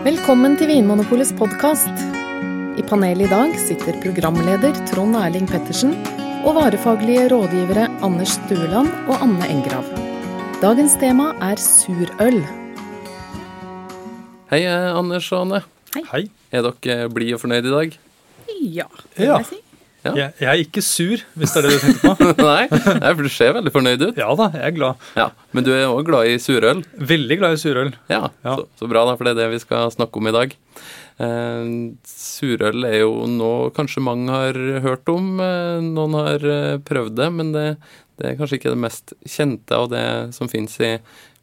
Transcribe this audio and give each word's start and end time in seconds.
Velkommen 0.00 0.56
til 0.58 0.70
Vinmonopolets 0.70 1.30
podkast. 1.38 2.02
I 2.80 2.82
panelet 2.88 3.26
i 3.26 3.30
dag 3.30 3.52
sitter 3.60 3.94
programleder 4.02 4.74
Trond 4.88 5.14
Erling 5.14 5.46
Pettersen 5.46 5.92
og 6.42 6.56
varefaglige 6.56 7.28
rådgivere 7.30 7.84
Anders 8.02 8.34
Stueland 8.38 8.90
og 9.06 9.22
Anne 9.22 9.46
Engrav. 9.52 9.86
Dagens 10.58 10.98
tema 10.98 11.30
er 11.44 11.62
surøl. 11.62 12.40
Hei, 14.50 14.64
eh, 14.64 14.90
Anders 14.98 15.30
og 15.30 15.46
Anne. 15.46 15.62
Hei. 16.10 16.26
Er 16.50 16.66
dere 16.66 17.10
blide 17.10 17.38
og 17.38 17.44
fornøyd 17.46 17.70
i 17.70 17.76
dag? 17.76 17.98
Ja, 18.60 18.90
det 19.16 19.26
vil 19.28 19.36
jeg 19.36 19.46
si. 19.52 19.62
Ja. 20.04 20.12
Jeg, 20.16 20.32
jeg 20.40 20.48
er 20.48 20.60
ikke 20.62 20.82
sur, 20.84 21.20
hvis 21.36 21.52
det 21.52 21.60
er 21.60 21.66
det 21.66 21.72
du 21.74 21.82
tenker 21.84 22.14
på. 22.16 22.28
Nei, 22.50 23.10
for 23.12 23.26
du 23.26 23.32
ser 23.32 23.52
veldig 23.58 23.72
fornøyd 23.74 24.04
ut. 24.06 24.20
Ja 24.20 24.30
da, 24.38 24.46
jeg 24.56 24.64
er 24.70 24.76
glad. 24.78 25.02
Ja, 25.18 25.26
Men 25.52 25.66
du 25.66 25.72
er 25.74 25.86
òg 25.90 26.06
glad 26.08 26.30
i 26.30 26.38
surøl? 26.40 26.80
Veldig 26.96 27.36
glad 27.42 27.58
i 27.58 27.60
surøl. 27.60 27.92
Ja, 28.08 28.22
Ja. 28.46 28.54
Så, 28.56 28.64
så 28.80 28.88
bra, 28.88 29.02
da, 29.08 29.16
for 29.20 29.28
det 29.28 29.34
er 29.36 29.42
det 29.44 29.50
vi 29.58 29.62
skal 29.62 29.92
snakke 29.92 30.22
om 30.22 30.30
i 30.30 30.34
dag. 30.38 30.54
Eh, 31.20 31.72
surøl 32.08 32.86
er 32.88 33.00
jo 33.02 33.10
noe 33.28 33.68
kanskje 33.76 34.00
mange 34.04 34.32
har 34.32 34.56
hørt 34.86 35.10
om. 35.12 35.34
Eh, 35.44 35.80
noen 35.84 36.16
har 36.16 36.46
eh, 36.48 36.78
prøvd 36.88 37.18
det, 37.20 37.28
men 37.36 37.52
det, 37.56 37.66
det 38.20 38.30
er 38.32 38.38
kanskje 38.40 38.60
ikke 38.60 38.72
det 38.72 38.80
mest 38.86 39.12
kjente 39.28 39.76
av 39.76 39.90
det 39.92 40.04
som 40.36 40.48
finnes 40.48 40.78
i 40.80 40.94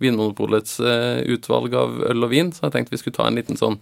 Vinmonopolets 0.02 0.80
eh, 0.82 1.22
utvalg 1.34 1.78
av 1.78 2.02
øl 2.10 2.26
og 2.26 2.34
vin. 2.34 2.50
Så 2.54 2.66
jeg 2.68 2.74
tenkte 2.80 2.96
vi 2.98 3.04
skulle 3.04 3.18
ta 3.20 3.30
en 3.30 3.38
liten 3.38 3.58
sånn 3.60 3.78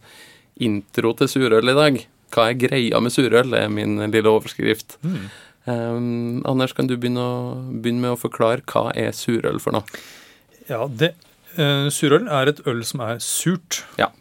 intro 0.63 1.11
til 1.19 1.27
surøl 1.31 1.71
i 1.71 1.75
dag. 1.79 1.97
Hva 2.35 2.49
er 2.51 2.59
greia 2.59 2.99
med 3.01 3.13
surøl? 3.15 3.53
Det 3.53 3.61
er 3.63 3.71
min 3.71 3.97
lille 4.11 4.31
overskrift. 4.31 4.97
Mm. 5.05 5.23
Um, 5.65 6.41
Anders, 6.45 6.75
kan 6.77 6.89
du 6.89 6.93
begynne, 6.97 7.23
å, 7.23 7.55
begynne 7.81 8.03
med 8.03 8.13
å 8.13 8.19
forklare 8.21 8.61
hva 8.69 8.89
er 8.93 9.15
surøl 9.17 9.57
for 9.63 9.73
noe? 9.77 10.03
Ja, 10.69 10.83
det, 10.89 11.13
uh, 11.57 11.87
surøl 11.93 12.27
er 12.29 12.51
et 12.51 12.61
øl 12.69 12.83
som 12.85 13.01
er 13.07 13.21
surt. 13.23 13.83
Ja. 14.01 14.11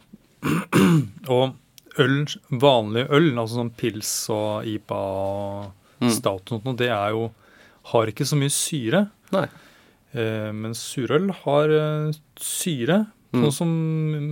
og 1.35 1.57
øl, 2.01 2.21
vanlig 2.51 3.07
øl, 3.11 3.33
altså 3.39 3.61
sånn 3.61 3.75
pils 3.79 4.13
og 4.33 4.69
IPA 4.69 5.01
og 5.25 5.73
Mm. 6.03 6.11
stout 6.11 6.53
og 6.53 6.65
sånt, 6.65 6.79
det 6.81 6.91
er 6.91 7.13
jo 7.15 7.29
har 7.93 8.11
ikke 8.11 8.27
så 8.27 8.37
mye 8.37 8.53
syre. 8.53 9.05
Nei. 9.35 9.45
Eh, 10.15 10.51
men 10.53 10.75
surøl 10.77 11.31
har 11.45 11.71
eh, 11.71 12.17
syre. 12.41 13.05
Mm. 13.35 13.43
Sånn 13.49 13.55
som 13.57 13.71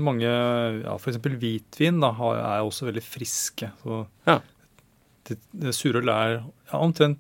mange, 0.07 0.31
ja, 0.31 0.95
f.eks. 0.95 1.19
hvitvin, 1.19 1.99
da, 2.03 2.13
er 2.15 2.63
også 2.63 2.87
veldig 2.89 3.03
friske. 3.03 3.73
Så 3.83 4.05
Ja. 4.29 4.39
det, 5.29 5.39
det, 5.53 5.75
surøl 5.75 6.09
er 6.13 6.37
ja, 6.39 6.79
omtrent 6.79 7.19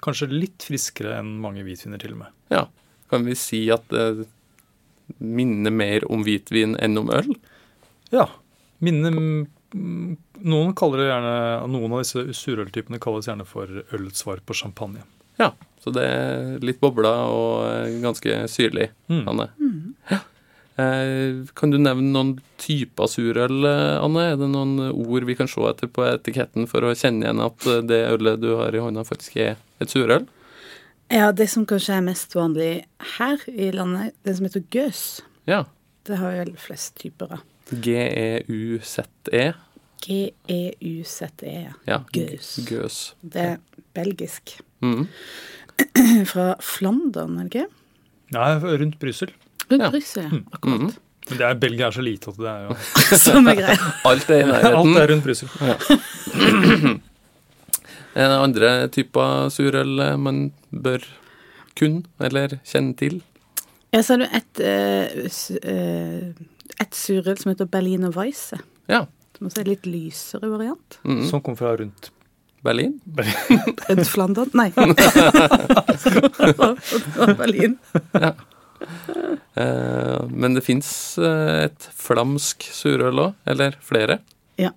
kanskje 0.00 0.30
litt 0.32 0.62
friskere 0.64 1.18
enn 1.18 1.34
mange 1.42 1.64
hvitviner, 1.66 1.98
til 2.00 2.14
og 2.14 2.22
med. 2.24 2.32
Ja. 2.54 2.64
Kan 3.10 3.26
vi 3.26 3.34
si 3.36 3.64
at 3.74 3.84
det 3.92 4.26
minner 5.20 5.70
mer 5.74 6.06
om 6.10 6.22
hvitvin 6.24 6.76
enn 6.80 6.96
om 7.02 7.10
øl? 7.12 7.34
Ja. 8.14 8.28
Minne 8.84 9.10
mm, 9.12 10.16
Noen 10.44 10.74
kaller 10.78 11.00
det 11.02 11.08
gjerne, 11.10 11.34
noen 11.72 11.92
av 11.96 12.02
disse 12.04 12.22
surøltypene 12.36 13.00
kalles 13.02 13.26
gjerne 13.26 13.44
for 13.48 13.66
ølets 13.96 14.22
svar 14.22 14.38
på 14.46 14.54
champagne. 14.54 15.02
Ja. 15.40 15.50
Så 15.82 15.90
det 15.92 16.04
er 16.06 16.60
litt 16.64 16.78
bobla 16.80 17.10
og 17.28 17.64
eh, 17.68 17.96
ganske 18.04 18.44
syrlig, 18.48 18.90
Mm. 19.10 19.24
Anne. 19.28 19.48
Eh, 20.76 21.44
Kan 21.54 21.70
du 21.70 21.78
nevne 21.78 22.10
noen 22.10 22.32
typer 22.58 23.06
surøl, 23.10 23.60
eh, 23.68 24.02
Anne? 24.02 24.24
Er 24.32 24.36
det 24.40 24.48
noen 24.50 24.78
ord 24.90 25.24
vi 25.28 25.36
kan 25.38 25.46
se 25.50 25.60
etter 25.70 25.86
på 25.86 26.02
etiketten 26.08 26.66
for 26.70 26.82
å 26.82 26.94
kjenne 26.98 27.22
igjen 27.28 27.42
at 27.44 27.66
eh, 27.70 27.80
det 27.86 28.00
ølet 28.10 28.40
du 28.42 28.50
har 28.58 28.74
i 28.74 28.82
hånda, 28.82 29.04
faktisk 29.06 29.36
er 29.36 29.54
et 29.80 29.92
surøl? 29.94 30.26
Ja, 31.12 31.30
det 31.36 31.46
som 31.52 31.66
kanskje 31.68 31.98
er 31.98 32.06
mest 32.06 32.34
vanlig 32.34 32.84
her 33.18 33.38
i 33.52 33.68
landet, 33.76 34.14
det 34.24 34.34
som 34.38 34.46
heter 34.48 34.64
gøs, 34.74 35.04
Ja. 35.46 35.64
det 36.08 36.16
har 36.18 36.32
vel 36.40 36.54
flest 36.58 36.96
typer 36.98 37.36
av. 37.36 37.44
E 37.70 37.76
G-e-u-z-e. 37.84 39.44
G-e-u-z-e. 40.04 41.54
Ja. 41.86 41.98
Gøs. 42.12 42.48
Gøs. 42.68 42.98
Det 43.22 43.40
er 43.54 43.58
belgisk. 43.96 44.56
Mm. 44.82 45.06
Fra 46.30 46.54
Flandern, 46.62 47.38
er 47.40 47.48
det 47.48 47.52
ikke? 47.62 47.68
Nei, 48.34 48.48
rundt 48.82 48.98
Brussel. 49.00 49.30
Rundt 49.70 49.90
Brussel, 49.90 50.22
ja. 50.22 50.30
Akkurat. 50.52 50.80
Mhm. 50.80 50.94
Men 51.24 51.38
det 51.40 51.44
er, 51.46 51.54
Belgia 51.56 51.86
er 51.88 51.94
så 51.96 52.02
lite 52.04 52.32
at 52.34 52.36
det 52.36 52.50
er 52.50 52.64
jo 52.66 52.74
Samme 53.22 53.54
greia. 53.56 53.76
Alt 54.10 54.30
er 54.30 54.42
i 54.42 54.56
Alt 54.70 54.98
er 55.00 55.12
rundt 55.12 55.24
Brussel. 55.24 55.48
Er 58.14 58.28
det 58.28 58.40
andre 58.46 58.72
typer 58.92 59.48
surøl 59.54 59.98
eh, 60.04 60.16
man 60.20 60.50
bør 60.70 61.06
kunne 61.78 62.04
eller 62.20 62.58
kjenne 62.68 62.92
til? 62.98 63.22
Ja, 63.94 64.02
så 64.02 64.14
har 64.14 64.24
du 64.24 64.26
et, 64.34 64.60
uh, 64.60 65.04
eh, 65.70 66.28
et 66.82 66.96
surøl 66.98 67.38
som 67.38 67.52
heter 67.52 67.70
Berliner 67.70 68.12
Weisse. 68.14 68.58
Ja. 68.90 69.04
Som 69.38 69.48
også 69.48 69.62
er 69.62 69.70
litt 69.70 69.86
lysere 69.86 70.50
variant. 70.50 70.98
Mhm. 71.06 71.24
Som 71.30 71.42
kom 71.46 71.56
fra 71.56 71.76
rundt 71.78 72.10
Berlin? 72.64 73.00
Rundt 73.88 74.08
Flandern? 74.08 74.50
Nei. 74.56 74.70
Berlin. 77.38 77.78
Eh, 78.20 78.32
men 80.30 80.54
det 80.54 80.64
fins 80.66 80.88
eh, 81.18 81.64
et 81.68 81.88
flamsk 81.94 82.66
surøl 82.74 83.20
òg, 83.28 83.34
eller 83.46 83.76
flere, 83.84 84.18
Ja. 84.60 84.70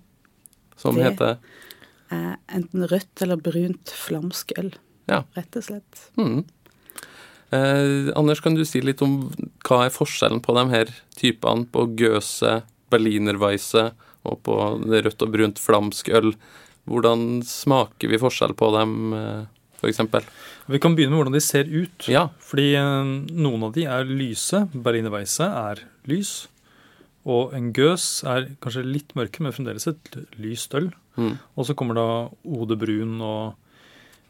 som 0.76 0.94
Det- 0.96 1.04
heter 1.10 1.38
Eh, 2.10 2.36
enten 2.56 2.86
rødt 2.88 3.20
eller 3.20 3.36
brunt 3.36 3.90
flamsk 3.92 4.52
øl. 4.56 4.70
Ja. 5.06 5.24
Rett 5.36 5.56
og 5.56 5.62
slett. 5.62 5.98
Mm. 6.16 6.38
Eh, 7.52 8.12
Anders, 8.16 8.40
kan 8.40 8.54
du 8.54 8.64
si 8.64 8.80
litt 8.80 9.02
om 9.04 9.28
hva 9.64 9.82
er 9.84 9.90
forskjellen 9.92 10.40
på 10.40 10.54
de 10.56 10.64
her 10.72 10.86
typene, 11.16 11.66
på 11.68 11.84
Gøse, 12.00 12.62
Berlinerweisse 12.90 13.90
og 14.24 14.42
på 14.42 14.56
rødt 14.88 15.20
og 15.26 15.32
brunt 15.34 15.60
flamsk 15.60 16.08
øl? 16.16 16.32
Hvordan 16.88 17.42
smaker 17.44 18.08
vi 18.08 18.16
forskjell 18.16 18.54
på 18.56 18.72
dem, 18.78 19.12
eh, 19.12 19.44
eksempel? 19.86 20.24
Vi 20.66 20.80
kan 20.82 20.96
begynne 20.96 21.14
med 21.14 21.20
hvordan 21.22 21.36
de 21.38 21.40
ser 21.40 21.64
ut. 21.70 22.08
Ja. 22.10 22.28
Fordi 22.42 22.74
eh, 22.74 23.12
noen 23.38 23.62
av 23.62 23.72
de 23.78 23.84
er 23.86 24.04
lyse. 24.04 24.64
Berliner 24.74 25.10
Weisse 25.14 25.46
er 25.46 25.84
lys. 26.10 26.48
Og 27.28 27.52
en 27.54 27.70
gøs 27.72 28.24
er 28.26 28.48
kanskje 28.60 28.82
litt 28.88 29.14
mørke, 29.14 29.38
men 29.44 29.52
fremdeles 29.52 29.86
et 29.86 30.16
lyst 30.40 30.74
øl. 30.74 30.90
Mm. 31.16 31.38
Og 31.54 31.66
så 31.68 31.74
kommer 31.78 31.94
da 31.94 32.08
Ode 32.48 32.74
brun 32.80 33.20
og 33.20 33.54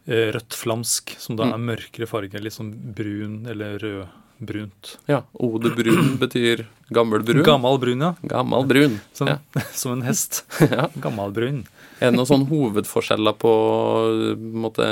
eh, 0.09 0.33
rødt 0.35 0.53
flamsk, 0.57 1.15
som 1.21 1.37
da 1.37 1.45
Mm. 1.45 1.53
er 1.55 1.67
mørkere 1.73 2.07
farge. 2.09 2.41
Litt 2.43 2.53
sånn 2.57 2.73
brun 2.97 3.47
eller 3.47 3.79
rødbrunt. 3.79 4.97
ja. 5.09 5.23
Ode 5.39 5.71
brun 5.77 6.17
betyr 6.23 6.67
gammel 6.91 7.23
brun. 7.23 7.43
Gammal 7.45 7.79
brun, 7.79 8.01
ja. 8.01 8.15
Gammal 8.27 8.67
brun. 8.67 9.01
Som, 9.13 9.29
Ja. 9.29 9.39
som 9.73 9.93
en 9.93 10.03
hest. 10.03 10.45
Ja. 10.61 10.89
Gammal 11.01 11.31
brun. 11.33 11.67
Er 12.01 12.11
det 12.11 12.17
noen 12.19 12.27
sånne 12.31 12.49
hovedforskjeller 12.51 13.35
på 13.39 13.53
på 13.53 14.35
en 14.35 14.63
måte, 14.63 14.89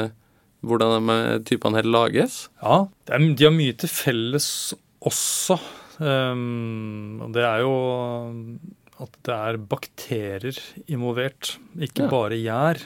hvordan 0.65 1.07
de 1.07 1.45
typene 1.45 1.77
her 1.77 1.83
lages? 1.89 2.49
Ja, 2.63 2.87
de 3.07 3.45
har 3.45 3.53
mye 3.55 3.77
til 3.77 3.89
felles 3.89 4.75
også. 5.03 5.59
Um, 5.99 7.33
det 7.33 7.43
er 7.45 7.61
jo 7.65 7.75
at 9.01 9.13
det 9.25 9.35
er 9.35 9.57
bakterier 9.61 10.57
involvert, 10.89 11.57
ikke 11.79 12.05
Ja. 12.05 12.09
bare 12.09 12.37
gjær, 12.41 12.83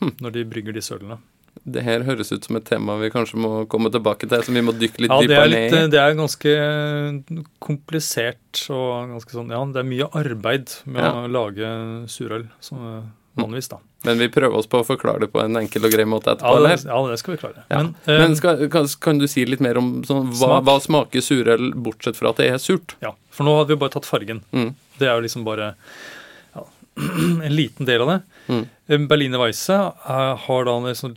Hm. 0.00 0.12
når 0.20 0.32
de 0.32 0.44
brygger 0.44 0.72
disse 0.74 0.94
ølene. 0.94 1.18
Det 1.64 1.82
her 1.84 2.02
høres 2.02 2.32
ut 2.32 2.44
som 2.44 2.56
et 2.56 2.64
tema 2.64 2.96
vi 2.98 3.10
kanskje 3.10 3.36
må 3.38 3.68
komme 3.68 3.90
tilbake 3.90 4.26
til, 4.28 4.42
som 4.42 4.54
vi 4.54 4.60
må 4.62 4.72
dykke 4.72 4.98
litt 5.04 5.10
Ja, 5.10 5.20
dypere 5.20 5.44
er, 5.44 5.48
ned 5.70 5.72
i. 5.72 5.90
det 5.90 6.00
er 6.00 6.14
ganske 6.18 7.44
komplisert 7.60 8.62
og 8.70 9.12
ganske 9.12 9.30
sånn 9.36 9.50
Ja, 9.52 9.64
det 9.64 9.76
er 9.82 9.88
mye 9.88 10.08
arbeid 10.12 10.72
med 10.86 11.02
Ja. 11.02 11.12
å 11.12 11.30
lage 11.30 12.08
surøl, 12.08 12.48
som 12.60 13.12
vanligvis, 13.38 13.68
da. 13.72 13.78
Men 14.04 14.18
vi 14.18 14.28
prøver 14.32 14.58
oss 14.58 14.68
på 14.70 14.80
å 14.82 14.86
forklare 14.86 15.24
det 15.24 15.28
på 15.32 15.40
en 15.42 15.56
enkel 15.60 15.86
og 15.86 15.94
grei 15.94 16.04
måte 16.08 16.34
etterpå. 16.34 16.52
Ja, 16.58 16.68
det, 16.68 16.88
ja, 16.88 16.98
det 17.08 17.18
skal 17.20 17.34
vi 17.34 17.40
klare. 17.40 17.64
Ja. 17.68 17.78
Men, 17.78 17.92
uh, 18.04 18.14
Men 18.24 18.36
skal, 18.38 18.64
kan, 18.72 18.88
kan 19.04 19.20
du 19.22 19.28
si 19.30 19.44
litt 19.48 19.62
mer 19.64 19.80
om 19.80 19.92
sånn, 20.08 20.28
hva, 20.34 20.58
Smak. 20.58 20.66
hva 20.68 20.76
smaker 20.86 21.24
surøl, 21.24 21.70
bortsett 21.86 22.18
fra 22.18 22.32
at 22.34 22.42
det 22.42 22.50
er 22.52 22.60
surt? 22.62 22.96
ja, 23.04 23.14
for 23.32 23.48
nå 23.48 23.54
hadde 23.60 23.74
vi 23.74 23.80
bare 23.80 23.94
tatt 23.96 24.08
fargen. 24.08 24.42
Mm. 24.52 24.72
Det 24.98 25.08
er 25.08 25.16
jo 25.16 25.24
liksom 25.24 25.46
bare 25.46 25.72
ja, 26.52 26.66
en 27.48 27.56
liten 27.56 27.88
del 27.88 28.04
av 28.04 28.12
det. 28.12 28.18
Mm. 28.52 28.64
Eh, 28.88 29.06
Berliner 29.10 29.44
Weisse 29.44 29.78
eh, 29.78 30.34
har 30.46 30.68
da 30.68 30.76
en 30.80 30.98
sånn, 30.98 31.16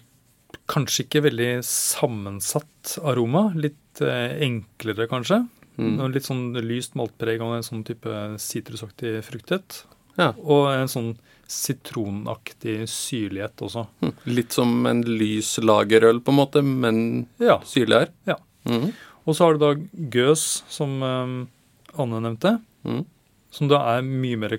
kanskje 0.72 1.06
ikke 1.06 1.26
veldig 1.28 1.52
sammensatt 1.68 2.96
aroma. 3.04 3.50
Litt 3.60 4.02
eh, 4.06 4.38
enklere, 4.48 5.10
kanskje. 5.12 5.44
Mm. 5.76 6.00
Litt 6.14 6.30
sånn 6.30 6.48
lyst 6.64 6.96
maltpreg 6.96 7.44
og 7.44 7.58
en 7.58 7.66
sånn 7.66 7.84
type 7.88 8.24
sitrusaktig 8.40 9.18
fruktighet. 9.28 9.84
Ja. 10.16 10.32
Og 10.40 10.70
en 10.72 10.92
sånn 10.92 11.16
sitronaktig 11.52 12.88
syrlighet 12.90 13.62
også. 13.66 13.86
Hm. 14.02 14.14
Litt 14.26 14.56
som 14.56 14.86
en 14.90 15.04
lys 15.06 15.56
lagerøl, 15.64 16.22
på 16.26 16.34
en 16.34 16.40
måte, 16.40 16.64
men 16.66 17.28
Ja. 17.40 17.60
syrligere. 17.62 18.10
Ja. 18.28 18.36
Mm. 18.66 18.94
Og 19.28 19.36
så 19.36 19.46
har 19.46 19.54
du 19.54 19.60
da 19.60 19.74
gøs, 20.14 20.64
som 20.70 21.02
eh, 21.04 22.02
Anne 22.02 22.22
nevnte. 22.22 22.60
Mm. 22.86 23.06
Som 23.52 23.68
da 23.72 23.80
er 23.96 24.02
mye 24.06 24.38
mer 24.38 24.58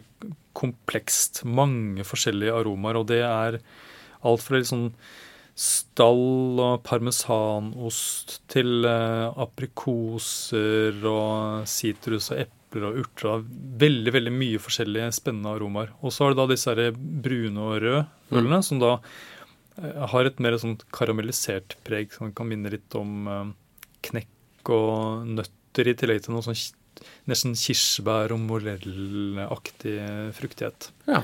komplekst. 0.56 1.44
Mange 1.44 2.02
forskjellige 2.06 2.54
aromaer. 2.54 2.96
Og 3.02 3.06
det 3.10 3.20
er 3.22 3.60
alt 4.24 4.42
fra 4.42 4.56
litt 4.56 4.70
sånn 4.70 4.90
stall 5.56 6.58
og 6.60 6.82
parmesanost 6.84 8.40
til 8.52 8.84
eh, 8.84 9.32
aprikoser 9.40 10.98
og 11.08 11.66
sitrus 11.70 12.30
og 12.32 12.42
epler 12.66 12.88
og 12.90 13.00
urter. 13.02 13.28
og 13.30 13.46
Veldig 13.80 14.12
veldig 14.12 14.34
mye 14.34 14.60
forskjellige 14.62 15.12
spennende 15.20 15.54
aromaer. 15.54 15.92
Og 16.02 16.12
så 16.12 16.24
har 16.24 16.34
du 16.34 16.40
da 16.42 16.48
disse 16.50 16.72
her 16.74 16.92
brune 16.96 17.62
og 17.62 17.80
røde 17.82 18.06
ølene, 18.32 18.62
som 18.62 18.80
da 18.82 18.96
eh, 19.80 20.06
har 20.12 20.26
et 20.26 20.40
mer 20.42 20.58
sånn 20.58 20.76
karamellisert 20.92 21.78
preg, 21.86 22.12
som 22.12 22.32
kan 22.32 22.48
minne 22.50 22.72
litt 22.72 22.98
om 22.98 23.30
eh, 23.30 23.54
knekk 24.10 24.74
og 24.74 25.26
nøtter, 25.30 25.86
i 25.86 25.94
tillegg 25.94 26.22
til 26.24 26.32
noe 26.32 26.44
sånn 26.44 26.56
nesten 27.28 27.52
kirsebær- 27.52 28.32
og 28.32 28.40
morellaktig 28.40 29.98
fruktighet. 30.32 30.88
Ja. 31.04 31.20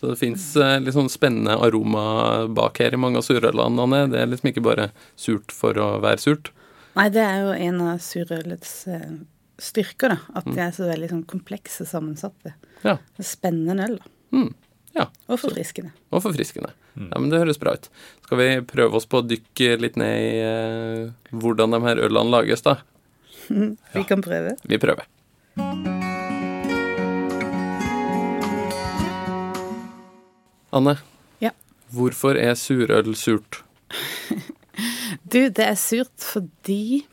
Så 0.00 0.08
det 0.10 0.16
fins 0.18 0.46
litt 0.56 0.96
sånn 0.96 1.10
spennende 1.12 1.58
aroma 1.60 2.46
bak 2.48 2.80
her 2.80 2.96
i 2.96 3.00
mange 3.00 3.20
av 3.20 3.26
surølene. 3.26 3.84
Anne. 3.84 4.00
Det 4.12 4.22
er 4.22 4.30
liksom 4.30 4.50
ikke 4.50 4.64
bare 4.64 4.88
surt 5.20 5.52
for 5.52 5.76
å 5.76 5.98
være 6.02 6.22
surt. 6.24 6.50
Nei, 6.94 7.08
det 7.12 7.22
er 7.24 7.38
jo 7.42 7.54
en 7.68 7.80
av 7.82 8.02
surølets 8.02 8.72
eh, 8.88 9.14
styrker, 9.64 10.14
da. 10.14 10.18
At 10.38 10.46
de 10.48 10.58
er 10.60 10.72
så 10.76 10.86
veldig 10.88 11.08
sånn 11.10 11.24
komplekse 11.30 11.86
sammensatte. 11.88 12.54
Ja. 12.84 12.98
Spennende 13.24 13.88
øl, 13.88 13.98
da. 14.02 14.12
Mm. 14.36 14.50
Ja. 14.94 15.08
Og 15.26 15.40
forfriskende. 15.42 15.90
Og 16.14 16.22
forfriskende. 16.22 16.70
Ja, 16.94 17.18
men 17.18 17.30
Det 17.32 17.40
høres 17.42 17.58
bra 17.58 17.72
ut. 17.74 17.88
Skal 18.26 18.38
vi 18.38 18.48
prøve 18.70 18.94
oss 19.00 19.08
på 19.10 19.18
å 19.22 19.26
dykke 19.26 19.72
litt 19.82 19.96
ned 19.98 20.14
i 20.22 20.34
eh, 20.46 21.32
hvordan 21.34 21.74
de 21.74 21.80
her 21.88 22.02
ølene 22.06 22.30
lages, 22.36 22.62
da? 22.62 22.76
Vi 23.96 24.04
kan 24.08 24.22
prøve. 24.24 24.54
Vi 24.70 24.78
prøver. 24.80 25.04
Anne, 30.74 30.96
Ja. 31.40 31.50
hvorfor 31.92 32.36
er 32.36 32.54
surøl 32.58 33.14
surt? 33.16 33.62
Du, 35.30 35.38
det 35.48 35.62
er 35.62 35.76
surt 35.78 36.10
fordi 36.18 37.04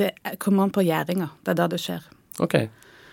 det 0.00 0.10
er- 0.24 0.36
kommer 0.42 0.66
an 0.66 0.72
på 0.74 0.82
gjæringa. 0.86 1.30
Det 1.44 1.52
er 1.54 1.58
da 1.60 1.66
det 1.72 1.80
skjer. 1.82 2.04
Ok, 2.40 2.54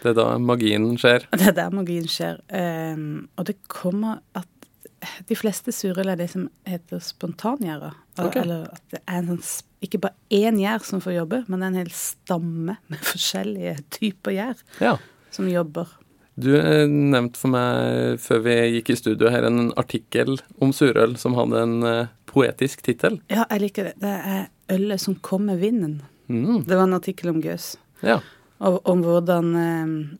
det 0.03 0.11
er 0.11 0.17
da 0.17 0.27
magien 0.39 0.89
skjer. 0.99 1.27
Det 1.35 1.47
er 1.51 1.57
der 1.57 1.73
magien 1.75 2.07
skjer. 2.07 2.39
Um, 2.51 3.27
og 3.37 3.45
det 3.49 3.57
kommer 3.67 4.21
at 4.35 4.47
de 5.29 5.35
fleste 5.37 5.71
surøl 5.75 6.09
er 6.09 6.17
det 6.17 6.29
som 6.31 6.47
heter 6.65 6.99
spontangjæra. 7.03 7.91
Okay. 8.17 8.41
Eller 8.41 8.63
at 8.73 8.81
det 8.95 9.01
er 9.05 9.19
en 9.19 9.27
sånn, 9.37 9.43
ikke 9.85 9.99
bare 10.01 10.15
én 10.33 10.57
gjær 10.57 10.81
som 10.87 11.01
får 11.03 11.13
jobbe, 11.19 11.43
men 11.51 11.63
en 11.67 11.75
hel 11.77 11.91
stamme 11.93 12.77
med 12.89 12.99
forskjellige 13.05 13.77
typer 13.93 14.33
gjær 14.33 14.63
Ja. 14.81 14.95
som 15.31 15.47
jobber. 15.51 15.87
Du 16.39 16.51
eh, 16.55 16.85
nevnte 16.87 17.37
for 17.41 17.49
meg 17.49 18.19
før 18.21 18.41
vi 18.45 18.55
gikk 18.77 18.91
i 18.93 18.97
studio 18.99 19.29
her 19.33 19.45
en 19.47 19.71
artikkel 19.77 20.35
om 20.61 20.69
surøl 20.73 21.15
som 21.17 21.33
hadde 21.37 21.61
en 21.65 21.77
eh, 21.83 22.07
poetisk 22.29 22.83
tittel. 22.85 23.19
Ja, 23.29 23.45
jeg 23.49 23.61
liker 23.67 23.83
det. 23.89 23.95
Det 24.01 24.11
er 24.33 24.43
ølet 24.75 25.01
som 25.01 25.15
kom 25.25 25.45
med 25.49 25.57
vinden. 25.61 26.01
Mm. 26.29 26.63
Det 26.67 26.75
var 26.75 26.83
en 26.87 26.93
artikkel 26.97 27.29
om 27.29 27.41
Gøs. 27.41 27.75
Ja. 28.03 28.19
Og 28.59 28.81
om 28.89 29.01
hvordan 29.05 29.51
eh, 29.55 30.17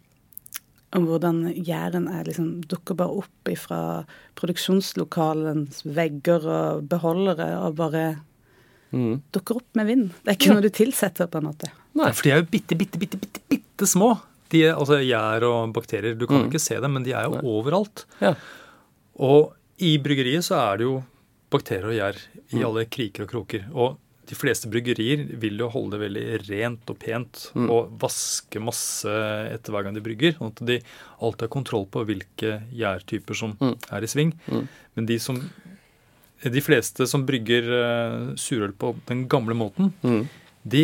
om 0.98 1.06
hvordan 1.06 1.42
gjæren 1.66 2.08
er 2.10 2.24
liksom 2.30 2.62
dukker 2.72 2.96
bare 2.96 3.12
opp 3.20 3.50
ifra 3.52 4.06
produksjonslokalens 4.40 5.82
vegger 5.86 6.46
og 6.48 6.88
beholdere 6.90 7.50
og 7.66 7.76
bare 7.80 8.06
Mm. 8.94 9.18
dukker 9.36 9.58
opp 9.60 9.76
med 9.76 9.86
vind. 9.86 10.04
Det 10.24 10.32
er 10.32 10.36
ikke 10.38 10.54
noe 10.54 10.62
du 10.64 10.70
tilsetter, 10.72 11.28
på 11.28 11.42
en 11.42 11.50
måte. 11.50 11.68
Nei. 11.94 12.08
For 12.16 12.24
de 12.24 12.32
er 12.32 12.38
jo 12.40 12.46
bitte, 12.48 12.78
bitte, 12.80 12.98
bitte, 12.98 13.18
bitte, 13.20 13.42
bitte 13.52 13.84
små. 13.86 14.14
De, 14.50 14.62
er- 14.64 14.78
altså 14.80 15.02
Gjær 15.04 15.44
og 15.44 15.74
bakterier. 15.76 16.16
Du 16.18 16.26
kan 16.26 16.38
Mm. 16.46 16.48
ikke 16.50 16.62
se 16.62 16.80
dem, 16.80 16.94
men 16.94 17.04
de 17.04 17.12
er 17.12 17.24
jo 17.26 17.32
Nei. 17.36 17.42
overalt. 17.44 18.06
Ja. 18.22 18.36
Og 19.20 19.52
i 19.78 19.98
bryggeriet 19.98 20.40
så 20.48 20.56
er 20.72 20.78
det 20.78 20.86
jo 20.88 21.04
bakterier 21.52 21.84
og 21.90 21.94
gjær 22.00 22.16
i 22.54 22.56
Mm. 22.56 22.66
alle 22.66 22.86
kriker 22.86 23.24
og 23.24 23.30
kroker. 23.30 23.66
Og 23.76 23.98
de 24.28 24.36
fleste 24.36 24.68
bryggerier 24.70 25.22
vil 25.40 25.58
jo 25.62 25.70
holde 25.72 25.96
det 25.96 26.02
veldig 26.04 26.26
rent 26.50 26.90
og 26.92 26.98
pent 27.00 27.46
Mm. 27.56 27.70
og 27.72 27.94
vaske 28.02 28.60
masse 28.62 29.08
etter 29.08 29.72
hver 29.72 29.84
gang 29.88 29.96
de 29.96 30.02
brygger. 30.04 30.36
Sånn 30.38 30.52
at 30.52 30.66
de 30.68 30.80
alltid 31.22 31.42
har 31.48 31.54
kontroll 31.54 31.86
på 31.88 32.04
hvilke 32.06 32.62
gjærtyper 32.76 33.36
som 33.36 33.54
Mm. 33.60 33.76
er 33.92 34.04
i 34.04 34.08
sving. 34.08 34.34
Mm. 34.52 34.68
Men 34.96 35.06
de 35.06 35.18
som 35.20 35.40
de 36.44 36.62
fleste 36.62 37.08
som 37.08 37.26
brygger 37.26 37.64
eh, 37.66 38.36
surøl 38.36 38.72
på 38.78 38.96
den 39.08 39.28
gamle 39.28 39.56
måten, 39.56 39.94
Mm. 40.04 40.28
de 40.68 40.84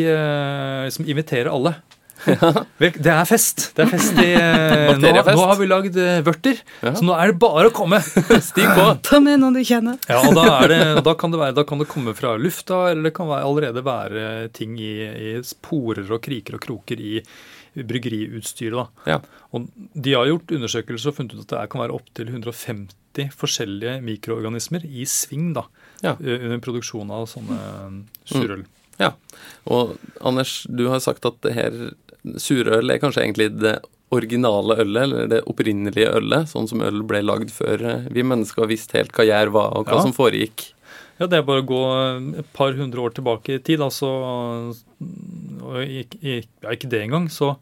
som 0.90 1.06
inviterer 1.06 1.52
alle. 1.52 1.76
Det 2.80 3.10
er 3.12 3.26
fest. 3.28 3.72
Det 3.76 3.84
er 3.84 3.90
fest 3.92 4.20
i 4.24 4.30
eh, 4.38 4.94
nå, 5.00 5.12
nå 5.12 5.46
har 5.50 5.58
vi 5.60 5.68
lagd 5.68 5.98
eh, 6.00 6.22
vørter, 6.26 6.60
Ja. 6.84 6.94
så 6.96 7.04
nå 7.08 7.16
er 7.18 7.34
det 7.34 7.40
bare 7.42 7.68
å 7.70 7.74
komme. 7.76 8.00
Stig 8.04 8.68
på! 8.78 8.86
Ta 9.08 9.20
med 9.24 9.42
noen 9.42 9.58
du 9.58 9.64
kjenner. 9.68 9.98
Ja, 10.08 10.22
da, 10.36 10.46
det, 10.72 10.80
da, 11.04 11.16
kan 11.20 11.34
det 11.34 11.42
være, 11.42 11.56
da 11.60 11.66
kan 11.68 11.82
det 11.84 11.90
komme 11.92 12.14
fra 12.18 12.36
lufta, 12.40 12.86
eller 12.92 13.10
det 13.10 13.16
kan 13.18 13.28
være, 13.32 13.44
allerede 13.50 13.84
være 13.86 14.28
ting 14.56 14.78
i, 14.80 14.94
i 15.04 15.34
sporer 15.48 16.08
og 16.14 16.22
kriker 16.24 16.56
og 16.60 16.64
kroker 16.64 17.02
i 17.04 17.18
bryggeriutstyret. 17.74 18.78
da. 18.78 19.14
Ja. 19.16 19.20
Og 19.54 19.68
De 19.94 20.14
har 20.14 20.30
gjort 20.30 20.52
undersøkelser 20.54 21.10
og 21.12 21.18
funnet 21.18 21.34
ut 21.40 21.44
at 21.48 21.56
det 21.58 21.72
kan 21.74 21.82
være 21.84 21.96
opptil 21.98 22.30
150 22.30 23.34
forskjellige 23.38 23.98
mikroorganismer 24.06 24.86
i 24.86 25.06
sving 25.10 25.52
da, 25.58 25.66
Ja. 26.06 26.16
under 26.20 26.60
produksjon 26.64 27.12
av 27.14 27.28
sånne 27.32 27.60
surøl. 28.30 28.64
Ja. 29.02 29.12
Og 29.66 29.96
Anders, 30.22 30.68
du 30.70 30.86
har 30.92 31.00
sagt 31.02 31.26
at 31.26 31.40
det 31.42 31.54
her 31.58 31.78
surøl 32.40 32.92
er 32.94 33.02
kanskje 33.04 33.24
egentlig 33.26 33.50
det 33.60 33.78
originale 34.14 34.78
ølet, 34.84 35.02
eller 35.08 35.28
det 35.32 35.42
opprinnelige 35.50 36.12
ølet, 36.20 36.48
sånn 36.52 36.68
som 36.70 36.84
øl 36.86 37.02
ble 37.10 37.24
lagd 37.26 37.50
før 37.52 37.82
eh, 37.90 38.08
vi 38.14 38.24
mennesker 38.30 38.70
visste 38.70 39.00
helt 39.00 39.14
hva 39.18 39.26
gjær 39.26 39.52
var, 39.56 39.74
og 39.78 39.88
hva 39.90 39.98
Ja. 39.98 40.06
som 40.06 40.14
foregikk. 40.14 40.70
Ja, 41.20 41.28
det 41.30 41.38
er 41.40 41.46
bare 41.46 41.62
å 41.62 41.68
gå 41.70 41.82
et 42.42 42.54
par 42.54 42.74
hundre 42.74 43.02
år 43.02 43.14
tilbake 43.14 43.56
i 43.56 43.62
tid, 43.62 43.82
altså. 43.86 44.08
Og 45.64 45.78
ikke, 45.86 46.18
ikke, 46.22 46.48
ja, 46.66 46.72
ikke 46.74 46.90
det 46.90 47.04
engang, 47.06 47.30
så 47.30 47.56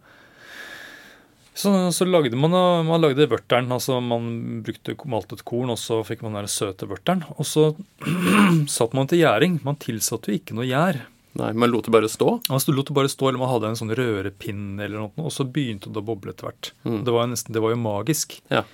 så, 1.53 1.91
så 1.91 2.05
lagde 2.07 2.31
man 2.39 2.53
man 2.87 3.01
lagde 3.03 3.27
vørteren. 3.27 3.67
altså 3.75 3.99
Man 4.01 4.61
brukte 4.63 4.95
maltet 5.05 5.43
korn, 5.45 5.69
og 5.69 5.77
så 5.77 5.99
fikk 6.07 6.23
man 6.23 6.37
den 6.39 6.47
søte 6.47 6.87
vørteren. 6.87 7.25
Og 7.37 7.45
så 7.45 7.75
satte 8.71 8.95
man 8.95 9.09
til 9.11 9.19
gjæring. 9.19 9.59
Man 9.67 9.75
tilsatte 9.75 10.31
jo 10.31 10.39
ikke 10.39 10.55
noe 10.55 10.65
gjær. 10.65 11.01
Nei, 11.39 11.51
man 11.55 11.71
lot 11.71 11.87
det 11.87 11.93
bare 11.95 12.09
stå. 12.11 12.41
Altså, 12.51 12.71
du 12.71 12.75
lot 12.77 12.89
det 12.89 12.95
bare 12.97 13.11
stå, 13.11 13.29
eller 13.29 13.39
man 13.39 13.51
hadde 13.53 13.69
en 13.71 13.79
sånn 13.79 13.93
rørepinn, 13.95 14.65
eller 14.81 14.97
noe, 15.05 15.11
og 15.23 15.31
så 15.31 15.45
begynte 15.47 15.91
det 15.93 16.01
å 16.01 16.07
boble 16.09 16.33
etter 16.33 16.49
hvert. 16.49 16.71
Mm. 16.83 16.97
Det, 17.07 17.13
var 17.15 17.29
nesten, 17.31 17.55
det 17.55 17.63
var 17.63 17.71
jo 17.71 17.79
magisk. 17.79 18.35
Ja. 18.51 18.65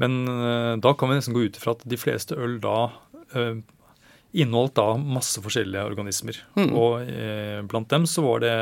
Men 0.00 0.22
uh, 0.28 0.72
da 0.80 0.94
kan 0.96 1.10
vi 1.12 1.18
nesten 1.18 1.36
gå 1.36 1.44
ut 1.44 1.58
ifra 1.60 1.74
at 1.76 1.84
de 1.84 1.98
fleste 2.00 2.38
øl 2.40 2.56
da 2.64 2.76
uh, 3.36 3.58
inneholdt 4.32 4.78
da 4.78 4.86
masse 4.96 5.42
forskjellige 5.44 5.84
organismer. 5.90 6.38
Mm. 6.56 6.70
Og 6.72 7.04
uh, 7.04 7.58
blant 7.68 7.90
dem 7.92 8.08
så 8.08 8.24
var 8.24 8.40
det 8.46 8.54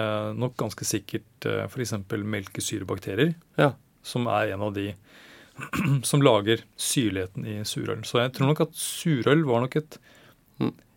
nok 0.43 0.57
ganske 0.59 0.87
sikkert 0.89 1.47
eh, 1.47 1.63
f.eks. 1.71 1.95
melkesyrebakterier, 2.11 3.37
Ja. 3.61 3.73
som 4.03 4.27
er 4.27 4.57
en 4.57 4.67
av 4.67 4.75
de 4.75 4.89
som 6.11 6.23
lager 6.25 6.65
syrligheten 6.81 7.47
i 7.47 7.61
surøl. 7.69 8.03
Så 8.09 8.19
jeg 8.25 8.35
tror 8.35 8.51
nok 8.51 8.65
at 8.67 8.75
surøl 8.75 9.47
var 9.47 9.63
nok 9.67 9.79
et. 9.79 10.01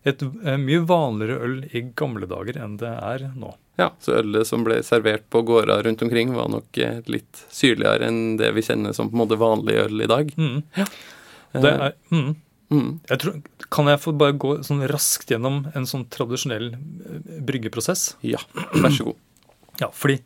Et 0.04 0.22
eh, 0.22 0.56
mye 0.60 0.82
vanligere 0.84 1.40
øl 1.46 1.56
i 1.72 1.84
gamle 1.96 2.28
dager 2.28 2.58
enn 2.60 2.76
det 2.80 2.92
er 2.92 3.26
nå. 3.32 3.54
Ja, 3.80 3.88
så 4.04 4.18
ølet 4.20 4.46
som 4.46 4.62
ble 4.66 4.78
servert 4.86 5.24
på 5.32 5.42
gårder 5.48 5.82
rundt 5.86 6.04
omkring, 6.04 6.34
var 6.36 6.50
nok 6.52 6.78
eh, 6.78 7.00
litt 7.10 7.44
syrligere 7.50 8.10
enn 8.10 8.36
det 8.38 8.52
vi 8.54 8.64
kjenner 8.66 8.94
som 8.94 9.10
på 9.10 9.16
en 9.16 9.24
måte 9.24 9.40
vanlig 9.40 9.78
øl 9.86 10.04
i 10.04 10.10
dag. 10.10 10.32
Mm. 10.36 10.60
Ja. 10.76 10.86
Det 11.54 11.70
er, 11.70 11.96
mm. 12.10 12.30
mm. 12.74 12.88
Jeg 13.10 13.22
tror, 13.22 13.40
kan 13.74 13.90
jeg 13.90 14.02
få 14.02 14.14
bare 14.18 14.36
gå 14.44 14.56
sånn 14.66 14.84
raskt 14.90 15.30
gjennom 15.30 15.64
en 15.74 15.88
sånn 15.88 16.06
tradisjonell 16.12 16.74
eh, 16.74 17.38
bryggeprosess? 17.48 18.12
Ja, 18.26 18.42
vær 18.76 18.94
så 18.94 19.12
god. 19.12 19.20
Ja, 19.74 19.88
fordi 19.90 20.20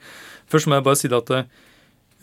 Først 0.48 0.68
må 0.68 0.76
jeg 0.78 0.84
bare 0.84 0.96
si 0.96 1.08
det 1.12 1.16
at 1.18 1.30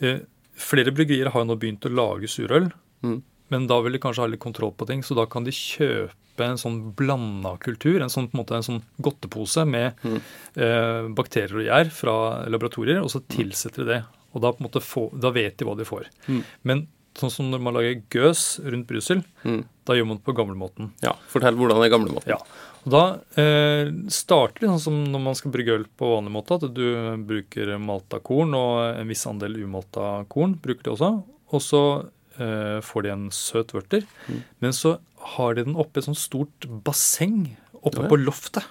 uh, 0.02 0.20
flere 0.58 0.92
bryggerier 0.94 1.30
har 1.30 1.42
jo 1.42 1.48
nå 1.50 1.56
begynt 1.62 1.86
å 1.86 1.92
lage 1.94 2.30
surøl. 2.30 2.68
Mm. 3.06 3.20
Men 3.54 3.66
da 3.70 3.78
vil 3.84 3.94
de 3.94 4.00
kanskje 4.02 4.24
ha 4.24 4.30
litt 4.30 4.42
kontroll 4.42 4.72
på 4.74 4.88
ting, 4.88 5.04
så 5.06 5.14
da 5.18 5.28
kan 5.30 5.46
de 5.46 5.54
kjøpe 5.54 6.14
en 6.44 6.56
sånn 6.58 6.94
blanda 6.94 7.56
kultur. 7.58 8.00
En 8.02 8.08
sånn, 8.12 8.28
måte, 8.32 8.54
en 8.54 8.62
sånn 8.62 8.82
godtepose 9.00 9.66
med 9.66 9.94
Mm. 10.04 10.20
eh, 10.56 11.08
bakterier 11.14 11.54
og 11.56 11.64
gjær 11.66 11.90
fra 11.90 12.46
laboratorier, 12.48 13.00
og 13.02 13.08
så 13.10 13.20
tilsetter 13.28 13.84
de 13.84 13.92
det. 13.92 14.04
Og 14.34 14.42
da, 14.42 14.52
få, 14.80 15.10
da 15.18 15.30
vet 15.30 15.56
de 15.56 15.64
hva 15.64 15.76
de 15.76 15.84
får. 15.84 16.06
Mm. 16.28 16.42
Men 16.64 16.88
sånn 17.14 17.30
som 17.32 17.50
når 17.50 17.60
man 17.62 17.74
lager 17.74 18.02
gøs 18.10 18.60
rundt 18.62 18.86
Brussel, 18.86 19.24
Mm. 19.44 19.64
da 19.86 19.94
gjør 19.94 20.06
man 20.06 20.16
det 20.18 20.24
på 20.24 20.34
gamlemåten. 20.36 20.90
Ja, 21.02 21.14
fortell 21.28 21.54
hvordan 21.56 21.80
det 21.80 21.90
er 21.90 21.96
gamlemåten. 21.98 22.26
Ja. 22.28 22.36
Og 22.84 22.90
da 22.92 23.20
eh, 23.40 23.90
starter 24.08 24.60
det 24.60 24.68
sånn 24.68 24.80
som 24.80 25.04
når 25.10 25.20
man 25.22 25.34
skal 25.34 25.50
brygge 25.50 25.72
øl 25.74 25.86
på 25.98 26.06
vanlig 26.22 26.30
måte, 26.32 26.54
at 26.62 26.74
du 26.74 27.16
bruker 27.26 27.78
malta 27.80 28.20
korn 28.20 28.54
og 28.54 28.98
en 29.00 29.08
viss 29.08 29.26
andel 29.26 29.56
umalta 29.64 30.26
korn. 30.28 30.54
bruker 30.60 30.82
det 30.84 30.92
også, 30.92 31.24
Og 31.52 31.60
så 31.62 32.08
eh, 32.38 32.78
får 32.84 33.06
de 33.06 33.12
en 33.14 33.28
søt 33.34 33.74
vørter. 33.76 34.06
Mm. 34.28 34.40
Men 34.64 34.76
så 34.76 34.98
har 35.36 35.54
de 35.56 35.66
den 35.66 35.78
oppe 35.78 35.98
i 35.98 36.02
et 36.02 36.08
sånt 36.08 36.20
stort 36.20 36.66
basseng 36.86 37.56
oppe 37.82 38.04
ja. 38.04 38.10
på 38.10 38.18
loftet. 38.20 38.66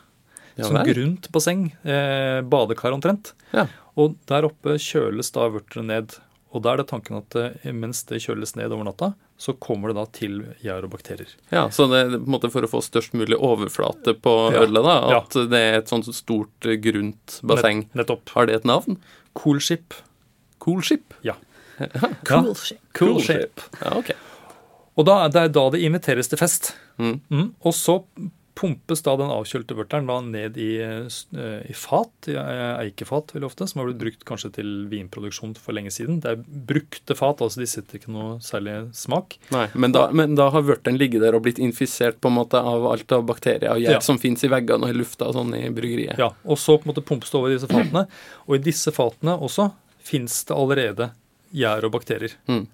Ja 0.55 0.69
sånn 0.69 0.85
grunt 0.87 1.27
basseng. 1.35 1.65
Eh, 1.83 2.39
badekar 2.47 2.95
omtrent. 2.95 3.33
Ja. 3.51 3.67
Og 3.99 4.15
der 4.29 4.47
oppe 4.47 4.77
kjøles 4.79 5.33
da 5.35 5.49
vørteret 5.51 5.89
ned. 5.89 6.15
Og 6.55 6.63
da 6.63 6.71
er 6.71 6.79
det 6.79 6.87
tanken 6.87 7.17
at 7.19 7.35
eh, 7.35 7.73
mens 7.75 8.05
det 8.07 8.21
kjøles 8.23 8.55
ned 8.55 8.71
over 8.71 8.87
natta, 8.87 9.11
så 9.35 9.51
kommer 9.59 9.91
det 9.91 9.97
da 9.97 10.05
til 10.15 10.37
gjær 10.63 10.85
og 10.87 10.93
bakterier. 10.93 11.33
Ja, 11.51 11.65
Så 11.67 11.89
det 11.91 11.99
er 11.99 12.13
på 12.13 12.21
en 12.21 12.31
måte 12.37 12.51
for 12.53 12.63
å 12.63 12.69
få 12.71 12.79
størst 12.85 13.15
mulig 13.17 13.35
overflate 13.35 14.15
på 14.23 14.35
Ja. 14.53 14.63
ølet, 14.63 14.83
da, 14.85 14.95
Ja. 15.11 15.17
at 15.19 15.35
det 15.51 15.59
er 15.59 15.77
et 15.81 15.91
sånt 15.91 16.07
stort, 16.15 16.55
eh, 16.63 16.79
grunt 16.79 17.41
basseng. 17.43 17.89
Nett, 17.91 18.07
nettopp. 18.07 18.29
Har 18.29 18.45
det 18.45 18.55
et 18.55 18.63
navn? 18.63 18.97
Coolship. 19.35 19.93
Coolship? 20.59 21.13
Ja. 21.21 21.35
Cool 22.29 22.53
shit. 22.55 22.79
Coolship. 22.97 23.61
Ja, 23.81 23.97
ok. 23.99 24.13
Og 24.95 25.05
da, 25.09 25.25
det 25.27 25.41
er 25.41 25.53
da 25.55 25.69
det 25.73 25.83
inviteres 25.83 26.29
til 26.31 26.39
fest. 26.39 26.73
Mm. 27.01 27.19
Mm. 27.29 27.47
Og 27.67 27.73
så 27.75 27.99
pumpes 28.55 29.01
da 29.03 29.17
den 29.19 29.27
avkjølte 29.35 29.75
vørteren 29.75 30.05
da 30.07 30.15
ned 30.23 30.55
i, 30.63 30.77
eh, 30.79 31.57
i 31.67 31.73
fat, 31.75 32.29
i 32.31 32.37
eh, 32.39 32.85
eikefat 32.85 33.33
veldig 33.35 33.49
ofte, 33.49 33.65
som 33.67 33.81
har 33.81 33.89
blitt 33.89 33.99
brukt 33.99 34.23
kanskje 34.29 34.53
til 34.55 34.69
vinproduksjon 34.87 35.57
for 35.59 35.75
lenge 35.75 35.91
siden. 35.91 36.21
Det 36.23 36.31
er 36.31 36.45
brukte 36.69 37.17
fat, 37.19 37.43
altså 37.43 37.59
de 37.59 37.67
setter 37.67 37.99
ikke 37.99 38.13
noe 38.15 38.37
særlig 38.39 38.77
smak. 38.95 39.35
Nei, 39.51 39.65
men 39.75 39.91
da, 39.91 40.05
men 40.15 40.37
da 40.39 40.47
har 40.55 40.63
vørteren 40.63 40.95
ligget 41.01 41.25
der 41.25 41.35
og 41.35 41.43
blitt 41.49 41.59
infisert 41.59 42.21
på 42.23 42.31
en 42.31 42.37
måte 42.39 42.63
av 42.63 42.87
alt 42.93 43.11
av 43.19 43.27
bakterier 43.27 43.73
og 43.75 43.83
gjær 43.83 43.97
Ja. 43.97 44.05
som 44.07 44.21
fins 44.23 44.47
i 44.47 44.53
veggene 44.55 44.87
og 44.87 44.95
i 44.95 44.99
lufta 45.01 45.27
og 45.27 45.35
sånn 45.35 45.51
i 45.59 45.65
bryggeriet. 45.75 46.15
Ja, 46.23 46.31
Og 46.47 46.55
så 46.63 46.77
på 46.79 46.87
en 46.87 46.93
måte 46.93 47.03
pumpes 47.03 47.35
det 47.35 47.41
over 47.41 47.51
i 47.51 47.59
disse 47.59 47.67
fatene. 47.67 48.07
Og 48.47 48.55
i 48.55 48.63
disse 48.71 48.95
fatene 48.95 49.35
også 49.35 49.67
fins 50.05 50.45
det 50.47 50.55
allerede 50.55 51.11
gjær 51.53 51.87
og 51.87 51.95
bakterier. 51.97 52.35
Mm. 52.49 52.65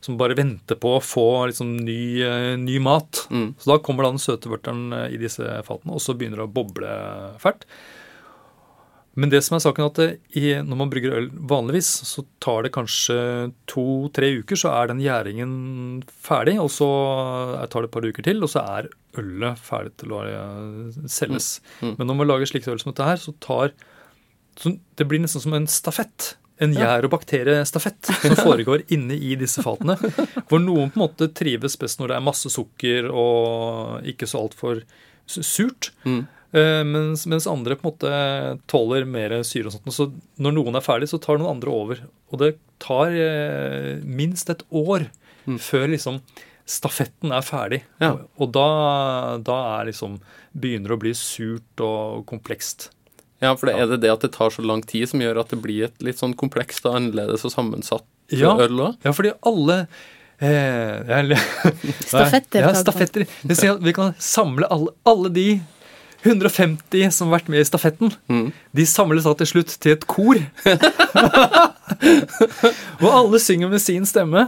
Som 0.00 0.16
bare 0.20 0.36
venter 0.38 0.78
på 0.80 0.94
å 0.96 1.04
få 1.04 1.28
liksom 1.50 1.74
ny, 1.84 2.02
eh, 2.24 2.56
ny 2.56 2.78
mat. 2.80 3.26
Mm. 3.30 3.54
Så 3.60 3.72
da 3.72 3.80
kommer 3.84 4.06
da 4.06 4.14
den 4.14 4.22
søte 4.22 4.52
vørteren 4.52 4.92
eh, 4.96 5.16
i 5.16 5.20
disse 5.20 5.44
fatene, 5.66 5.96
og 5.96 6.04
så 6.04 6.16
begynner 6.16 6.40
det 6.40 6.48
å 6.48 6.54
boble 6.54 6.94
fælt. 7.42 7.66
Men 9.18 9.32
det 9.32 9.40
som 9.42 9.56
er 9.56 9.62
saken 9.64 9.82
er 9.82 9.90
at 9.90 9.98
det, 9.98 10.08
i, 10.38 10.44
når 10.62 10.78
man 10.78 10.90
brygger 10.92 11.16
øl 11.18 11.28
vanligvis, 11.50 11.88
så 12.06 12.22
tar 12.42 12.64
det 12.64 12.72
kanskje 12.76 13.16
to-tre 13.68 14.30
uker, 14.38 14.58
så 14.58 14.70
er 14.70 14.92
den 14.92 15.02
gjæringen 15.02 15.54
ferdig. 16.08 16.56
Og 16.62 16.70
så 16.72 16.88
tar 17.66 17.82
det 17.82 17.90
et 17.90 17.96
par 17.96 18.06
uker 18.06 18.26
til, 18.26 18.40
og 18.46 18.52
så 18.52 18.62
er 18.78 18.90
ølet 19.20 19.60
ferdig 19.60 19.96
til 20.00 20.14
å 20.14 20.22
eh, 20.28 21.00
selges. 21.10 21.56
Mm. 21.80 21.88
Mm. 21.90 21.96
Men 21.98 22.10
når 22.12 22.20
man 22.20 22.30
lager 22.30 22.52
slikt 22.52 22.70
øl 22.70 22.78
som 22.82 22.92
dette 22.92 23.08
her, 23.10 23.20
så 23.20 23.34
tar 23.42 23.74
så 24.60 24.74
Det 24.98 25.06
blir 25.08 25.20
nesten 25.22 25.40
som 25.40 25.54
en 25.56 25.66
stafett. 25.70 26.34
En 26.60 26.74
gjær- 26.76 27.06
og 27.08 27.12
bakteriestafett 27.14 28.10
som 28.10 28.34
foregår 28.46 28.82
inne 28.92 29.16
i 29.16 29.34
disse 29.40 29.62
fatene. 29.64 29.94
Hvor 30.50 30.60
noen 30.60 30.90
på 30.92 30.98
en 31.00 31.04
måte 31.06 31.30
trives 31.32 31.78
best 31.80 32.00
når 32.02 32.12
det 32.12 32.18
er 32.18 32.26
masse 32.26 32.50
sukker 32.52 33.08
og 33.10 34.04
ikke 34.12 34.28
så 34.28 34.42
altfor 34.42 34.82
surt. 35.30 35.90
Mm. 36.04 36.26
Eh, 36.52 36.82
Mens, 36.84 37.24
mens 37.30 37.46
andre 37.46 37.76
på 37.78 37.86
en 37.86 37.92
måte 37.92 38.12
tåler 38.70 39.04
mer 39.06 39.36
syre 39.46 39.70
og 39.70 39.76
sånt. 39.76 39.92
Så 39.94 40.08
når 40.42 40.56
noen 40.58 40.76
er 40.76 40.84
ferdig, 40.84 41.08
så 41.12 41.20
tar 41.22 41.38
noen 41.40 41.54
andre 41.56 41.70
over. 41.72 42.02
Og 42.32 42.40
det 42.42 42.52
tar 42.82 43.14
eh, 43.14 43.96
minst 44.04 44.50
et 44.52 44.64
år 44.70 45.08
Mm. 45.48 45.54
før 45.56 45.86
liksom 45.88 46.18
stafetten 46.68 47.32
er 47.32 47.40
ferdig. 47.42 47.78
Ja. 47.98 48.10
Og, 48.12 48.26
og 48.44 48.50
da, 48.52 48.64
da 49.40 49.54
er 49.80 49.86
liksom 49.88 50.18
begynner 50.52 50.92
å 50.92 50.98
bli 51.00 51.14
surt 51.16 51.80
og 51.80 52.26
komplekst. 52.28 52.90
Ja, 53.40 53.54
for 53.56 53.70
det 53.70 53.74
er 53.80 53.86
det 53.94 54.00
det 54.02 54.10
at 54.12 54.20
det 54.26 54.32
tar 54.36 54.50
så 54.52 54.62
lang 54.66 54.82
tid 54.84 55.08
som 55.08 55.20
gjør 55.22 55.40
at 55.40 55.48
det 55.54 55.60
blir 55.64 55.86
et 55.88 56.02
litt 56.04 56.18
sånn 56.20 56.34
komplekst 56.36 56.84
og 56.86 56.98
annerledes 56.98 57.44
og 57.48 57.54
sammensatt 57.54 58.04
Ja. 58.36 58.52
øl 58.60 58.76
òg? 58.84 58.98
Ja, 59.04 59.12
fordi 59.16 59.32
alle 59.48 59.78
eh, 60.40 61.00
jeg, 61.08 61.38
Stafetter, 62.10 62.60
Ja, 62.66 62.72
stafetter. 62.76 63.24
Det 63.42 63.56
vil 63.58 63.72
at 63.74 63.82
vi 63.84 63.92
kan 63.96 64.14
samle 64.20 64.68
alle, 64.70 64.92
alle 65.08 65.32
de 65.32 65.46
150 66.22 67.10
som 67.14 67.30
har 67.30 67.38
vært 67.38 67.50
med 67.52 67.62
i 67.62 67.68
stafetten. 67.68 68.12
Mm. 68.28 68.50
De 68.76 68.86
samles 68.86 69.24
da 69.24 69.32
til 69.40 69.48
slutt 69.48 69.72
til 69.80 69.96
et 69.96 70.04
kor. 70.10 70.36
og 73.00 73.08
alle 73.08 73.40
synger 73.42 73.70
med 73.72 73.80
sin 73.82 74.06
stemme. 74.08 74.46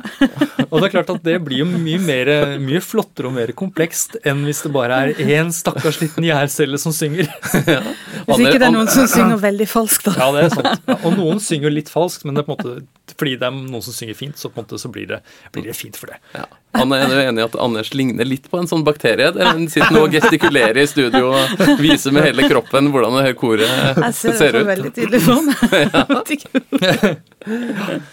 Og 0.68 0.76
det 0.78 0.86
er 0.88 0.92
klart 0.92 1.12
at 1.14 1.24
det 1.24 1.38
blir 1.44 1.62
jo 1.62 1.68
mye, 1.70 2.00
mer, 2.02 2.30
mye 2.62 2.80
flottere 2.84 3.30
og 3.30 3.36
mer 3.38 3.52
komplekst 3.56 4.18
enn 4.28 4.44
hvis 4.46 4.62
det 4.66 4.72
bare 4.74 4.94
er 5.06 5.32
én 5.40 5.52
stakkars 5.54 6.00
liten 6.02 6.26
gjærcelle 6.28 6.78
som 6.80 6.92
synger. 6.96 7.30
Hvis 7.52 8.38
ikke 8.38 8.60
det 8.60 8.68
er 8.68 8.74
noen 8.74 8.90
som 8.92 9.08
synger 9.10 9.40
veldig 9.42 9.68
falskt, 9.70 10.10
da. 10.10 10.16
Ja, 10.20 10.28
det 10.36 10.40
er 10.46 10.50
sant. 10.56 10.88
Ja, 10.88 10.98
og 11.00 11.16
noen 11.18 11.40
synger 11.42 11.70
litt 11.72 11.90
falskt, 11.92 12.26
men 12.28 12.36
det 12.36 12.44
er 12.44 12.48
på 12.50 12.56
en 12.56 12.60
måte, 12.60 13.14
fordi 13.18 13.32
det 13.40 13.48
er 13.48 13.54
noen 13.56 13.84
som 13.84 13.96
synger 13.96 14.16
fint, 14.18 14.36
så 14.38 14.46
på 14.52 14.60
en 14.60 14.66
måte 14.66 14.82
så 14.82 14.88
blir 14.92 15.08
det, 15.10 15.22
blir 15.54 15.66
det 15.70 15.76
fint 15.78 15.96
for 15.98 16.06
det. 16.12 16.18
Ja. 16.36 16.46
Anne, 16.74 16.96
er 17.04 17.10
du 17.12 17.14
enig 17.20 17.42
i 17.42 17.44
at 17.44 17.56
Anders 17.60 17.90
ligner 17.92 18.24
litt 18.24 18.46
på 18.50 18.56
en 18.58 18.66
sånn 18.70 18.80
bakterie? 18.86 19.28
Der 19.36 19.44
han 19.50 19.66
sitter 19.68 19.92
nå 19.92 20.06
og 20.06 20.14
gestikulerer 20.14 20.78
i 20.80 20.86
studio 20.88 21.32
og 21.36 21.62
viser 21.82 22.14
med 22.16 22.24
hele 22.30 22.46
kroppen 22.48 22.88
hvordan 22.94 23.12
det 23.18 23.24
her 23.26 23.34
koret 23.36 23.68
Jeg 23.68 24.14
ser 24.16 24.32
det 24.32 24.38
ser 24.40 24.56
for 24.56 24.60
ut. 24.62 24.70
veldig 24.70 24.92
tydelig 24.96 25.20
for 25.26 25.40
meg. 25.42 27.12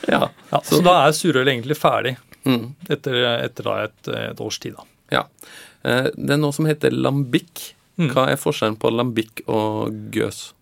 Ja. 0.10 0.30
Ja, 0.52 0.62
så 0.66 0.80
da 0.84 0.96
er 1.08 1.16
surøl 1.18 1.48
egentlig 1.52 1.78
ferdig 1.80 2.18
Mm. 2.48 2.70
etter, 2.90 3.18
etter 3.44 3.64
da 3.68 3.74
et, 3.84 4.08
et 4.08 4.40
års 4.42 4.58
tid. 4.64 4.74
da. 4.78 4.84
ja. 5.12 5.24
Eh, 5.84 6.08
Det 6.16 6.32
er 6.34 6.40
noe 6.40 6.56
som 6.56 6.66
heter 6.66 6.90
lambic. 6.96 7.74
Mm. 8.00 8.14
Hva 8.14 8.30
er 8.32 8.40
forskjellen 8.40 8.78
på 8.80 8.90
lambikk 8.96 9.42
og 9.52 9.92
gøs? 10.16 10.54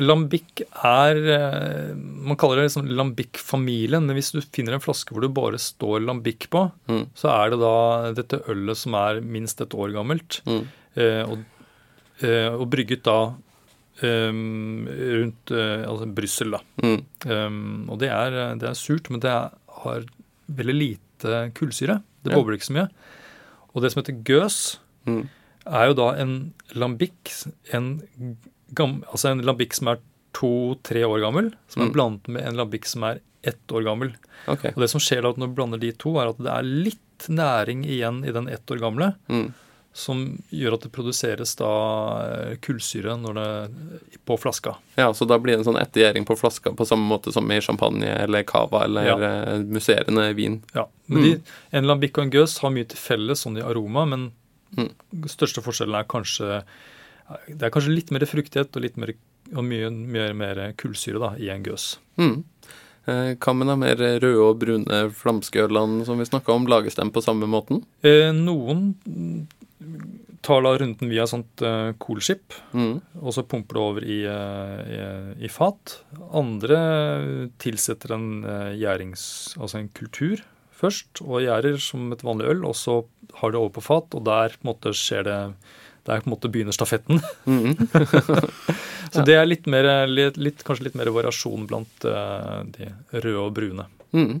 Lambic 0.00 0.62
er 0.82 1.18
eh, 1.34 1.94
Man 1.94 2.36
kaller 2.40 2.56
det 2.62 2.68
liksom 2.70 2.86
lambic-familien, 2.96 4.06
men 4.06 4.16
hvis 4.16 4.30
du 4.32 4.40
finner 4.40 4.78
en 4.78 4.80
flaske 4.84 5.12
hvor 5.12 5.20
det 5.26 5.32
bare 5.36 5.58
står 5.60 6.00
lambic 6.06 6.46
på, 6.52 6.62
Mm. 6.88 7.06
så 7.14 7.28
er 7.28 7.50
det 7.52 7.58
da 7.60 8.12
dette 8.16 8.40
ølet 8.48 8.76
som 8.80 8.94
er 8.94 9.20
minst 9.20 9.60
et 9.60 9.74
år 9.76 9.92
gammelt, 9.92 10.40
Mm. 10.46 10.66
eh, 10.96 11.22
og, 11.28 11.44
eh, 12.22 12.48
og 12.56 12.70
brygget 12.70 13.02
da 13.04 13.34
um, 14.02 14.86
rundt 14.88 15.52
altså 15.52 16.06
Brussel, 16.14 16.50
da. 16.56 16.60
Mm. 16.82 17.04
Um, 17.28 17.90
og 17.92 17.98
det 18.00 18.08
er, 18.10 18.30
det 18.58 18.68
er 18.70 18.74
surt, 18.74 19.10
men 19.10 19.20
det 19.20 19.30
er, 19.30 19.52
har 19.84 20.06
veldig 20.50 20.74
lite 20.74 21.52
kullsyre. 21.54 22.00
Det 22.24 22.32
bobler 22.34 22.56
ikke 22.56 22.70
så 22.70 22.76
mye. 22.78 22.88
Og 23.74 23.82
det 23.82 23.92
som 23.92 24.02
heter 24.02 24.22
gøs, 24.24 24.78
Mm. 25.06 25.28
er 25.66 25.86
jo 25.88 25.94
da 25.94 26.08
en 26.22 26.54
lambic, 26.74 27.44
en, 27.72 28.00
altså 28.76 29.30
en 29.30 29.42
lambikk 29.42 29.74
som 29.74 29.88
er 29.88 29.98
to-tre 30.32 31.02
år 31.04 31.20
gammel, 31.20 31.52
som 31.68 31.82
Mm. 31.82 31.88
er 31.88 31.92
blandet 31.92 32.28
med 32.28 32.42
en 32.48 32.56
lambikk 32.56 32.86
som 32.86 33.02
er 33.04 33.20
ett 33.44 33.66
år 33.70 33.84
gammel. 33.84 34.14
Okay. 34.48 34.70
Og 34.70 34.76
det 34.80 34.90
som 34.90 35.00
skjer 35.00 35.22
da 35.22 35.32
når 35.36 35.48
du 35.48 35.54
blander 35.54 35.78
de 35.80 35.92
to, 35.92 36.16
er 36.18 36.28
at 36.28 36.38
det 36.38 36.46
er 36.50 36.62
litt 36.62 36.98
næring 37.28 37.84
igjen 37.84 38.24
i 38.26 38.32
den 38.32 38.48
ett 38.48 38.66
år 38.70 38.78
gamle, 38.80 39.14
Mm. 39.28 39.52
som 39.92 40.42
gjør 40.50 40.74
at 40.74 40.80
det 40.80 40.92
produseres 40.92 41.54
da 41.56 41.68
eh, 42.24 42.56
kullsyre 42.56 43.14
når 43.20 43.34
det, 43.34 44.18
på 44.24 44.38
flaska. 44.40 44.76
Ja, 44.96 45.12
så 45.12 45.26
da 45.28 45.36
blir 45.38 45.56
det 45.58 45.66
en 45.66 45.74
sånn 45.74 45.80
ettergjæring 45.82 46.24
på 46.24 46.38
flaska 46.38 46.72
på 46.74 46.86
samme 46.86 47.06
måte 47.06 47.30
som 47.32 47.50
i 47.52 47.60
champagne 47.60 48.06
eller 48.22 48.42
cava 48.42 48.84
eller 48.84 49.04
Ja. 49.04 49.16
eh, 49.18 49.58
musserende 49.58 50.34
vin. 50.34 50.62
Ja, 50.74 50.86
men 51.08 51.18
Mm. 51.22 51.24
de, 51.24 51.42
En 51.72 51.84
lambic 51.86 52.16
og 52.16 52.24
en 52.24 52.30
gøs 52.30 52.58
har 52.60 52.70
mye 52.70 52.88
til 52.88 52.96
felles 52.98 53.44
sånn 53.44 53.58
i 53.58 53.62
aroma, 53.62 54.06
men 54.08 54.32
Mm. 54.74 54.90
største 55.26 55.62
forskjellen 55.62 55.94
er 56.00 56.04
kanskje 56.04 56.62
Det 57.48 57.62
er 57.68 57.72
kanskje 57.74 57.94
litt 57.96 58.10
mer 58.14 58.24
fruktighet 58.28 58.76
og 58.76 58.82
litt 58.84 58.96
mer, 59.00 59.14
og 59.54 59.64
mye, 59.66 59.90
mye 59.90 60.30
mer 60.36 60.62
kullsyre 60.80 61.20
da, 61.22 61.32
i 61.38 61.50
en 61.54 61.64
gøs. 61.66 61.96
Mm. 62.20 62.44
Eh, 63.10 63.32
Hva 63.42 63.54
med 63.58 63.66
de 63.72 63.76
mer 63.82 63.96
røde 64.22 64.32
og 64.44 64.60
brune 64.62 65.02
flamskeølene 65.18 66.04
som 66.06 66.20
vi 66.22 66.28
snakka 66.28 66.54
om, 66.54 66.68
lages 66.70 66.94
de 66.98 67.08
på 67.10 67.22
samme 67.24 67.48
måten? 67.50 67.82
Eh, 68.06 68.30
noen 68.36 68.92
tar 70.42 70.62
da 70.64 70.72
runden 70.78 71.10
via 71.10 71.24
sånt 71.30 71.62
eh, 71.62 71.92
coolskip, 72.02 72.54
Mm. 72.74 73.00
og 73.22 73.34
så 73.34 73.44
pumper 73.46 73.74
det 73.78 73.82
over 73.82 74.04
i, 74.06 74.20
eh, 74.26 74.80
i, 74.94 75.44
i 75.46 75.50
fat. 75.50 76.00
Andre 76.34 76.78
tilsetter 77.62 78.14
en 78.16 78.44
eh, 78.44 78.72
gjærings... 78.80 79.24
Altså 79.58 79.78
en 79.78 79.90
kultur 79.94 80.42
først, 80.82 81.20
og 81.22 81.42
gjærer 81.44 81.78
som 81.78 82.10
et 82.14 82.24
vanlig 82.26 82.48
øl, 82.56 82.64
og 82.66 82.74
så 82.74 83.04
har 83.38 83.52
det 83.54 83.60
over 83.60 83.70
på 83.76 83.84
fat, 83.86 84.14
og 84.18 84.24
der 84.26 84.56
på 84.56 84.64
en 84.66 84.70
måte 84.72 84.90
skjer 84.98 85.22
det 85.28 85.38
der 86.08 86.20
på 86.22 86.26
en 86.28 86.34
måte 86.34 86.50
begynner 86.52 86.74
stafetten. 86.74 87.16
Mm. 87.46 87.72
Så 89.12 89.18
det 89.28 89.36
er 89.36 89.46
litt 89.46 89.66
mer, 89.70 89.84
litt, 90.08 90.36
litt, 90.40 90.62
kanskje 90.66 90.84
litt 90.88 90.96
mer 90.98 91.10
variasjon 91.14 91.66
blant 91.68 92.04
uh, 92.08 92.62
de 92.74 92.84
røde 93.12 93.38
og 93.42 93.52
brune. 93.54 93.84
Mm. 94.16 94.36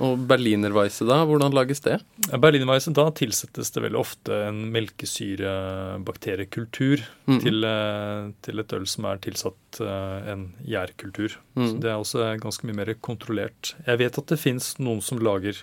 Og 0.00 0.18
berlinerweisse, 0.30 1.04
da? 1.08 1.16
Hvordan 1.26 1.52
lages 1.56 1.80
det? 1.82 1.96
Berlinerweisse, 2.30 2.92
da 2.94 3.08
tilsettes 3.16 3.70
det 3.74 3.82
veldig 3.82 3.98
ofte 3.98 4.32
en 4.46 4.58
melkesyrebakteriekultur 4.74 6.98
Mm. 7.26 7.40
til, 7.42 7.64
eh, 7.64 8.30
til 8.42 8.58
et 8.58 8.72
øl 8.72 8.86
som 8.86 9.04
er 9.04 9.16
tilsatt 9.18 9.80
eh, 9.80 10.32
en 10.32 10.52
gjærkultur. 10.66 11.36
Så 11.56 11.80
det 11.80 11.90
er 11.90 11.96
også 11.98 12.38
ganske 12.40 12.64
mye 12.66 12.74
mer 12.74 12.94
kontrollert. 12.94 13.74
Jeg 13.86 13.98
vet 13.98 14.18
at 14.18 14.26
det 14.26 14.38
fins 14.38 14.78
noen 14.78 15.00
som 15.02 15.18
lager 15.18 15.56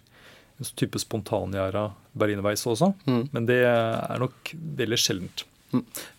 en 0.59 0.71
type 0.75 0.97
spontangjæra 0.99 1.91
berlinerveis 2.17 2.63
også, 2.65 2.93
Mm. 3.07 3.29
men 3.31 3.45
det 3.45 3.61
er 3.65 4.17
nok 4.19 4.53
veldig 4.77 4.97
sjeldent. 4.97 5.43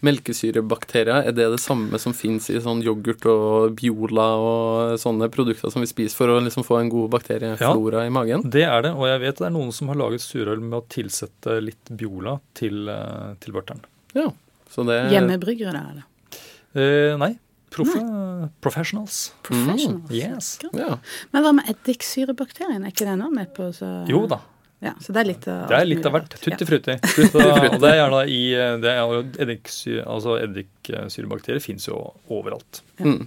Melkesyrebakterier, 0.04 1.25
er 1.26 1.33
det 1.33 1.47
det 1.54 1.61
samme 1.62 1.99
som 2.00 2.12
fins 2.16 2.49
i 2.52 2.59
sånn 2.62 2.83
yoghurt 2.85 3.25
og 3.30 3.75
Biola 3.78 4.26
og 4.38 4.99
sånne 5.00 5.28
produkter 5.33 5.73
som 5.73 5.83
vi 5.83 5.88
spiser 5.90 6.16
for 6.21 6.28
å 6.35 6.40
liksom 6.45 6.66
få 6.66 6.78
en 6.83 6.90
god 6.92 7.11
bakterieflora 7.16 8.04
i 8.07 8.12
magen? 8.14 8.45
Det 8.45 8.64
er 8.68 8.83
det, 8.87 8.92
og 8.95 9.07
jeg 9.09 9.23
vet 9.25 9.40
det 9.40 9.47
er 9.49 9.54
noen 9.57 9.73
som 9.75 9.88
har 9.88 9.97
laget 10.00 10.21
surøl 10.25 10.61
med 10.62 10.78
å 10.80 10.85
tilsette 10.92 11.59
litt 11.64 11.90
Biola 11.90 12.38
til, 12.54 12.88
eh, 12.88 13.35
til 13.40 13.52
børteren. 13.57 13.80
Ja. 14.14 14.28
Så 14.71 14.85
det 14.87 15.00
Hjemmebryggere, 15.14 15.73
da? 15.73 15.85
eller? 15.90 16.04
Eh, 16.76 17.16
nei, 17.16 17.33
profe, 17.70 18.00
professionals. 18.64 19.32
Professionals. 19.46 20.10
Yes. 20.14 20.52
Ja. 20.72 20.98
Men 21.32 21.44
hva 21.44 21.52
med 21.58 21.68
eddiksyrebakterien? 21.72 22.84
Er 22.84 22.92
ikke 22.94 23.08
den 23.08 23.25
òg 23.26 23.34
med 23.34 23.52
på 23.56 23.70
så 23.76 23.90
Jo 24.10 24.26
da. 24.30 24.40
Ja, 24.80 24.92
så 25.02 25.10
det 25.10 25.25
er 25.25 25.26
litt 25.32 25.46
av 25.50 25.64
Det 25.72 25.75
er 25.80 25.88
litt 25.90 26.04
av 26.06 26.12
hvert. 26.14 26.34
Tutti 26.38 26.62
Ja. 26.62 26.66
frutti. 26.68 26.94
Så, 27.32 27.40
og 27.42 27.78
det 27.82 27.88
er 27.90 27.96
gjerne 27.98 28.20
i 28.30 28.42
det 28.84 28.92
er 28.92 29.00
jo 29.02 29.22
eddiksyre, 29.42 30.04
altså 30.06 30.37
Eddiksyrebakterier 30.44 31.60
fins 31.64 31.88
jo 31.88 31.98
overalt. 32.30 32.82
Mm. 33.02 33.26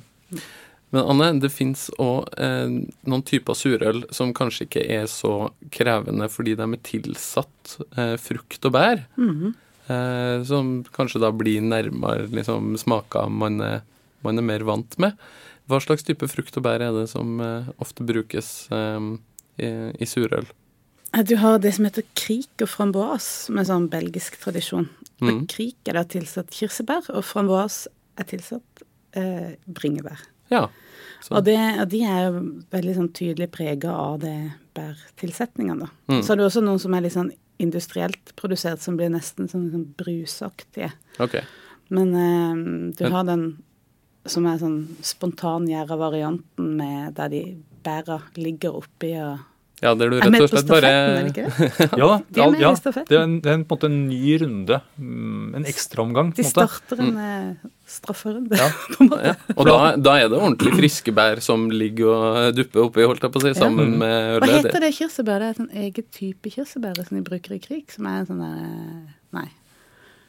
Men 0.92 1.06
Anne, 1.08 1.28
det 1.40 1.52
fins 1.56 1.86
òg 2.04 2.26
eh, 2.40 2.72
noen 3.08 3.24
typer 3.28 3.56
surøl 3.56 4.02
som 4.12 4.34
kanskje 4.36 4.66
ikke 4.68 4.82
er 4.92 5.06
så 5.12 5.50
krevende 5.72 6.28
fordi 6.32 6.56
de 6.60 6.66
er 6.68 6.82
tilsatt 6.88 7.76
eh, 7.98 8.16
frukt 8.20 8.68
og 8.68 8.74
bær. 8.76 9.04
Mhm. 9.20 9.54
eh, 9.92 10.44
som 10.48 10.74
kanskje 10.96 11.20
da 11.24 11.32
blir 11.36 11.64
nærmere 11.64 12.28
liksom, 12.32 12.76
smaker 12.80 13.28
man 13.32 13.60
er, 13.64 13.82
man 14.26 14.40
er 14.40 14.48
mer 14.48 14.66
vant 14.68 14.98
med. 15.02 15.20
Hva 15.70 15.80
slags 15.84 16.06
type 16.08 16.28
frukt 16.32 16.58
og 16.60 16.66
bær 16.66 16.84
er 16.84 16.96
det 16.96 17.08
som 17.12 17.40
eh, 17.44 17.70
ofte 17.82 18.06
brukes 18.08 18.68
eh, 18.74 19.00
i, 19.62 19.72
i 20.02 20.10
surøl? 20.10 20.50
Du 21.28 21.36
har 21.36 21.60
det 21.60 21.74
som 21.76 21.86
heter 21.88 22.06
krik 22.16 22.64
og 22.64 22.70
framboise, 22.72 23.48
som 23.48 23.60
er 23.60 23.68
sånn 23.68 23.90
belgisk 23.92 24.38
tradisjon. 24.40 24.88
Mm. 25.20 25.44
Krik 25.52 25.90
er 25.92 26.00
da 26.00 26.06
tilsatt 26.08 26.54
kirsebær, 26.56 27.10
og 27.12 27.26
framboise 27.28 27.92
er 28.20 28.30
tilsatt 28.30 28.84
eh, 29.20 29.58
bringebær. 29.68 30.24
Ja. 30.52 30.70
Og, 31.30 31.44
det, 31.46 31.58
og 31.84 31.86
de 31.92 32.02
er 32.08 32.24
jo 32.26 32.44
veldig 32.74 32.96
sånn 32.96 33.12
tydelig 33.16 33.50
prega 33.54 33.92
av 33.94 34.22
det 34.24 34.36
bærtilsetningene, 34.76 35.86
da. 35.86 35.92
Mm. 36.12 36.22
Så 36.24 36.34
er 36.34 36.40
det 36.40 36.48
også 36.48 36.64
noen 36.64 36.80
som 36.82 36.96
er 36.96 37.04
litt 37.06 37.16
sånn 37.18 37.34
industrielt 37.62 38.32
produsert, 38.40 38.82
som 38.82 38.96
blir 38.98 39.12
nesten 39.14 39.52
sånn, 39.52 39.68
sånn 39.74 39.86
brusaktige. 40.00 40.94
Okay. 41.22 41.44
Men 41.94 42.16
eh, 42.16 42.64
du 42.98 43.06
har 43.12 43.28
den 43.28 43.46
som 44.30 44.46
er 44.46 44.58
sånn 44.62 44.82
spontangjæra 45.02 45.98
varianten 45.98 46.76
med 46.78 47.16
der 47.18 47.32
de 47.34 47.44
bæra 47.86 48.20
ligger 48.38 48.76
oppi 48.84 49.16
og 49.22 49.40
Ja, 49.82 49.96
der 49.98 50.12
du 50.12 50.18
Er 50.20 50.28
rett 50.30 50.44
og 50.44 50.50
slett 50.52 50.68
bare 50.70 50.90
stafetten, 50.92 51.16
er 51.18 51.24
det 51.26 51.32
ikke 51.32 51.46
det? 51.50 51.86
Ja. 52.04 52.10
De 52.30 52.42
er 52.44 52.52
med 52.54 52.60
ja, 52.62 52.70
i 52.70 52.92
det 53.10 53.16
er, 53.18 53.24
en, 53.24 53.32
det 53.42 53.50
er 53.50 53.56
en, 53.58 53.64
på 53.66 53.74
en 53.74 53.80
måte 53.80 53.88
en 53.90 53.96
ny 54.12 54.36
runde. 54.38 54.78
mm, 55.02 55.56
En 55.58 55.66
ekstraomgang. 55.66 56.30
De 56.38 56.44
på 56.44 56.46
en 56.46 56.52
måte. 56.52 56.52
starter 56.54 57.02
en 57.02 57.16
mm. 57.16 57.72
strafferunde, 57.90 58.60
Ja. 58.62 58.68
på 58.94 59.00
en 59.02 59.10
måte. 59.10 59.32
ja. 59.32 59.34
Og 59.56 59.66
da, 59.66 59.78
da 59.98 60.14
er 60.22 60.30
det 60.30 60.38
ordentlig 60.38 60.76
friske 60.78 61.16
bær 61.18 61.42
som 61.42 61.66
ligger 61.74 62.14
og 62.14 62.54
dupper 62.60 62.84
oppi, 62.86 63.08
holdt 63.10 63.26
jeg 63.26 63.34
på 63.34 63.42
å 63.42 63.46
si, 63.48 63.56
sammen 63.58 63.98
med 64.04 64.38
Hva 64.46 64.52
heter 64.60 64.86
det 64.86 64.94
kirsebær? 65.00 65.42
Det 65.42 65.50
er 65.50 65.66
en 65.66 65.74
egen 65.88 66.08
type 66.14 66.54
kirsebær 66.54 67.02
som 67.02 67.18
de 67.18 67.26
bruker 67.26 67.58
i 67.58 67.60
krig, 67.66 67.90
som 67.90 68.06
er 68.06 68.22
en 68.22 68.30
sånn 68.30 68.46
der 68.46 68.62
eh, 68.62 69.18
Nei. 69.42 69.48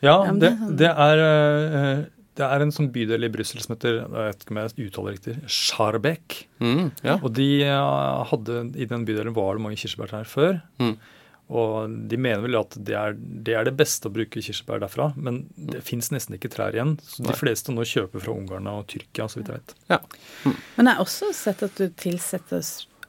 Ja, 0.01 0.17
det, 0.33 0.55
det 0.81 0.89
er 0.97 1.27
sånn- 1.27 2.09
det, 2.39 2.45
er, 2.47 2.63
en 2.65 2.73
sånn 2.73 2.91
bydel 2.95 3.27
i 3.27 3.33
Brussel 3.33 3.61
som 3.61 3.75
heter 3.75 3.99
jeg 4.03 4.13
vet 4.13 4.45
ikke 4.45 4.55
om 4.55 4.61
jeg 4.63 4.87
uttaler 4.89 5.17
riktig, 5.17 5.35
Scharbeck. 5.53 6.39
Mm, 6.65 6.87
ja. 7.05 7.17
Og 7.21 7.33
de 7.37 7.49
eh, 7.67 8.23
hadde, 8.31 8.61
I 8.81 8.87
den 8.89 9.05
bydelen 9.09 9.35
var 9.37 9.59
det 9.59 9.65
mange 9.67 9.81
kirsebærtrær 9.83 10.29
før. 10.31 10.63
Mm. 10.81 10.95
Og 11.53 11.97
de 12.09 12.17
mener 12.17 12.41
vel 12.47 12.57
at 12.57 12.77
det 12.81 12.95
er, 12.97 13.17
det 13.19 13.57
er 13.59 13.67
det 13.69 13.75
beste 13.77 14.09
å 14.09 14.15
bruke 14.15 14.41
kirsebær 14.41 14.81
derfra. 14.81 15.11
Men 15.21 15.43
det 15.57 15.83
fins 15.85 16.09
nesten 16.15 16.39
ikke 16.39 16.49
trær 16.55 16.73
igjen. 16.73 16.95
Så 17.05 17.21
Nei. 17.25 17.35
de 17.35 17.41
fleste 17.43 17.75
nå 17.75 17.85
kjøper 17.89 18.25
fra 18.25 18.33
Ungarn 18.33 18.71
og 18.73 18.87
Tyrkia, 18.93 19.27
så 19.29 19.41
vidt 19.43 19.51
jeg 19.53 19.61
vet. 19.61 19.75
ja. 19.93 20.01
Men 20.47 20.89
jeg 20.89 20.95
har 20.97 21.03
også 21.05 21.29
sett 21.37 21.65
at 21.67 21.77
du 21.77 21.91
tilsetter 22.01 22.63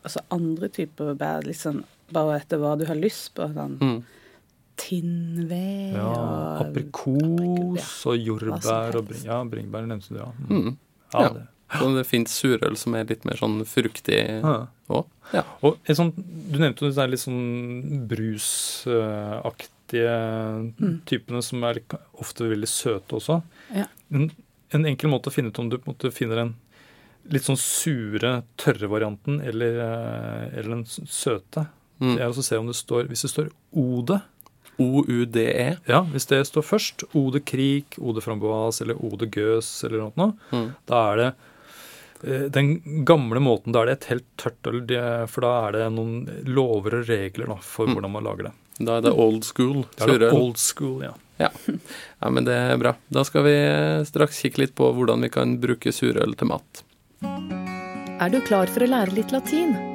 altså 0.03 0.25
andre 0.35 0.67
typer 0.73 1.13
bær, 1.15 1.47
sånn 1.55 1.85
bare 2.13 2.41
etter 2.41 2.59
hva 2.59 2.73
du 2.79 2.83
har 2.89 2.99
lyst 2.99 3.31
på. 3.37 3.47
Sånn 3.55 3.79
Mm. 3.79 4.03
Tinnved 4.77 5.93
Ja, 5.95 6.09
og 6.09 6.67
aprikos 6.67 8.05
og 8.09 8.17
jordbær 8.17 8.95
og 8.99 9.07
bring, 9.09 9.23
ja, 9.25 9.41
bringebær 9.43 9.85
nevnte 9.87 10.09
du, 10.09 10.15
ja. 10.21 10.31
Mm. 10.49 10.63
Mm. 10.63 10.77
ja, 11.13 11.21
Ja. 11.21 11.29
det. 11.33 11.47
Så 11.73 11.87
det 11.95 12.03
fins 12.05 12.29
surøl 12.37 12.75
som 12.77 12.93
er 12.93 13.03
litt 13.09 13.23
mer 13.25 13.33
sånn 13.39 13.63
fruktig 13.65 14.19
òg. 14.43 15.05
Ja. 15.33 15.41
Og 15.63 15.77
en 15.89 16.11
Du 16.51 16.59
nevnte 16.59 16.81
jo 16.85 16.89
disse 16.91 17.07
litt 17.09 17.19
sånn 17.23 18.07
brusaktige 18.07 19.63
Mm. 20.79 20.99
typene 21.05 21.41
som 21.43 21.63
er 21.63 21.79
ofte 22.19 22.43
veldig 22.49 22.67
søte 22.69 23.15
også. 23.17 23.41
Ja. 23.73 23.85
En, 24.11 24.29
en 24.73 24.85
enkel 24.85 25.09
måte 25.09 25.29
å 25.29 25.33
finne 25.33 25.49
ut 25.49 25.59
om 25.59 25.69
du 25.69 25.77
på 25.77 25.87
en 25.89 25.93
måte 25.95 26.11
finner 26.13 26.37
en 26.43 26.55
litt 27.29 27.43
sånn 27.43 27.57
sure, 27.57 28.43
tørre 28.57 28.87
varianten 28.89 29.41
eller, 29.41 29.79
eh, 29.79 30.57
eller 30.59 30.69
den 30.75 30.85
søte, 30.85 31.67
Mm. 32.01 32.15
det 32.17 32.21
er 32.23 32.29
å 32.29 32.43
se 32.43 32.57
om 32.57 32.65
det 32.67 32.75
står 32.75 33.05
Hvis 33.07 33.21
det 33.21 33.29
står 33.31 33.49
Ode, 33.77 34.21
OUDE. 34.79 35.77
ja, 35.87 36.01
hvis 36.11 36.25
det 36.27 36.41
står 36.47 36.63
først, 36.63 37.03
Ode 37.15 37.39
Krik, 37.45 37.97
Ode 38.01 38.21
Framboise 38.21 38.81
eller 38.81 38.95
Ode 39.03 39.27
Gøs 39.29 39.83
eller 39.85 40.11
noe, 40.15 40.33
Mm. 40.51 40.75
da 40.87 41.11
er 41.11 41.15
det 41.17 41.33
eh, 42.25 42.47
den 42.49 43.03
gamle 43.05 43.39
måten, 43.39 43.71
da 43.73 43.81
er 43.81 43.85
det 43.85 43.97
et 44.01 44.09
helt 44.13 44.25
tørt 44.37 44.67
øl, 44.71 45.27
for 45.27 45.41
da 45.41 45.67
er 45.67 45.71
det 45.73 45.91
noen 45.93 46.43
lover 46.45 46.99
og 47.01 47.07
regler 47.09 47.47
da, 47.47 47.55
for 47.61 47.85
Mm. 47.87 47.93
hvordan 47.95 48.11
man 48.11 48.23
lager 48.23 48.43
det. 48.43 48.53
Da 48.79 48.97
er 48.97 49.01
det 49.01 49.11
old 49.13 49.43
school 49.43 49.85
Da 49.97 50.05
er 50.05 50.17
det 50.19 50.31
old 50.33 50.57
school, 50.57 51.01
ja. 51.03 51.13
Ja, 51.39 51.49
men 52.29 52.45
det 52.45 52.53
er 52.53 52.77
bra. 52.77 52.95
Da 53.11 53.23
skal 53.23 53.43
vi 53.43 53.51
eh, 53.51 54.03
straks 54.05 54.41
kikke 54.41 54.57
litt 54.59 54.75
på 54.75 54.93
hvordan 54.95 55.21
vi 55.21 55.29
kan 55.29 55.57
bruke 55.59 55.91
surøl 55.91 56.35
til 56.37 56.47
mat. 56.47 56.83
Er 57.21 58.29
du 58.29 58.39
klar 58.41 58.67
for 58.67 58.79
å 58.81 58.87
lære 58.87 59.13
litt 59.13 59.31
latin? 59.31 59.92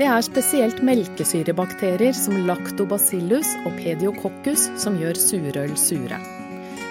Det 0.00 0.06
er 0.08 0.22
spesielt 0.24 0.78
melkesyrebakterier 0.80 2.14
som 2.16 2.38
lactobacillus 2.48 3.50
og 3.68 3.74
pediococcus 3.76 4.62
som 4.80 4.94
gjør 4.96 5.18
surøl 5.20 5.74
sure. 5.76 6.16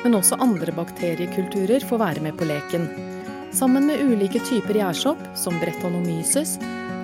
Men 0.04 0.18
også 0.20 0.38
andre 0.46 0.70
bakteriekulturer 0.78 1.82
får 1.90 2.00
være 2.04 2.22
med 2.28 2.38
på 2.38 2.46
leken. 2.46 2.86
Sammen 3.50 3.88
med 3.90 4.04
ulike 4.06 4.44
typer 4.46 4.78
gjærsopp, 4.78 5.24
som 5.34 5.58
bretonomyces, 5.58 6.60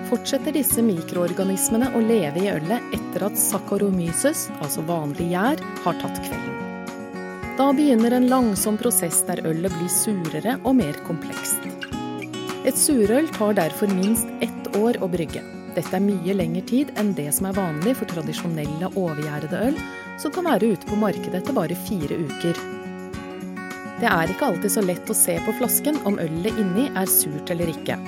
fortsetter 0.06 0.54
disse 0.54 0.84
mikroorganismene 0.86 1.90
å 1.98 2.04
leve 2.06 2.44
i 2.44 2.52
ølet 2.54 2.94
etter 2.94 3.26
at 3.26 3.42
saccharomyces, 3.42 4.46
altså 4.60 4.86
vanlig 4.86 5.32
gjær, 5.32 5.66
har 5.88 6.00
tatt 6.04 6.22
kvelden. 6.22 7.18
Da 7.58 7.72
begynner 7.74 8.14
en 8.14 8.30
langsom 8.30 8.78
prosess 8.78 9.24
der 9.26 9.42
ølet 9.42 9.74
blir 9.74 9.90
surere 9.90 10.54
og 10.62 10.78
mer 10.84 11.02
komplekst. 11.10 11.66
Et 12.62 12.78
surøl 12.78 13.26
tar 13.34 13.58
derfor 13.58 13.90
minst 13.98 14.30
ett 14.38 14.74
år 14.78 15.02
å 15.02 15.10
brygge. 15.10 15.42
Dette 15.76 15.92
er 15.98 16.00
mye 16.00 16.32
lengre 16.32 16.62
tid 16.64 16.92
enn 16.96 17.10
det 17.18 17.28
som 17.36 17.50
er 17.50 17.56
vanlig 17.58 17.92
for 17.98 18.08
tradisjonelle 18.08 18.88
overgjærede 18.96 19.58
øl, 19.68 19.76
som 20.16 20.32
kan 20.32 20.48
være 20.48 20.72
ute 20.72 20.88
på 20.88 20.96
markedet 20.96 21.42
etter 21.42 21.56
bare 21.56 21.76
fire 21.86 22.16
uker. 22.16 22.60
Det 24.00 24.08
er 24.08 24.32
ikke 24.32 24.48
alltid 24.48 24.72
så 24.72 24.84
lett 24.84 25.12
å 25.12 25.16
se 25.16 25.36
på 25.44 25.52
flasken 25.58 26.00
om 26.08 26.16
ølet 26.20 26.56
inni 26.60 26.88
er 26.96 27.12
surt 27.12 27.52
eller 27.52 27.68
ikke. 27.72 27.98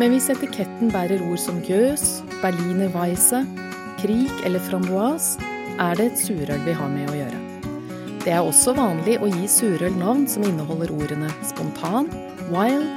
Men 0.00 0.14
hvis 0.14 0.30
etiketten 0.32 0.88
bærer 0.92 1.20
ord 1.28 1.40
som 1.40 1.60
gøs, 1.68 2.22
berliner 2.40 2.88
weisse, 2.96 3.42
krik 4.00 4.44
eller 4.48 4.64
framboise, 4.64 5.36
er 5.80 6.00
det 6.00 6.10
et 6.10 6.22
surøl 6.24 6.64
vi 6.64 6.76
har 6.76 6.92
med 6.92 7.12
å 7.12 7.16
gjøre. 7.16 7.40
Det 8.24 8.32
er 8.36 8.44
også 8.44 8.72
vanlig 8.76 9.18
å 9.20 9.28
gi 9.28 9.48
surøl 9.48 9.96
navn 10.00 10.26
som 10.28 10.44
inneholder 10.48 10.92
ordene 10.96 11.28
spontan, 11.48 12.08
wild, 12.52 12.88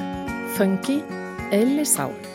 funky 0.56 1.02
eller 1.56 1.88
sour. 1.88 2.33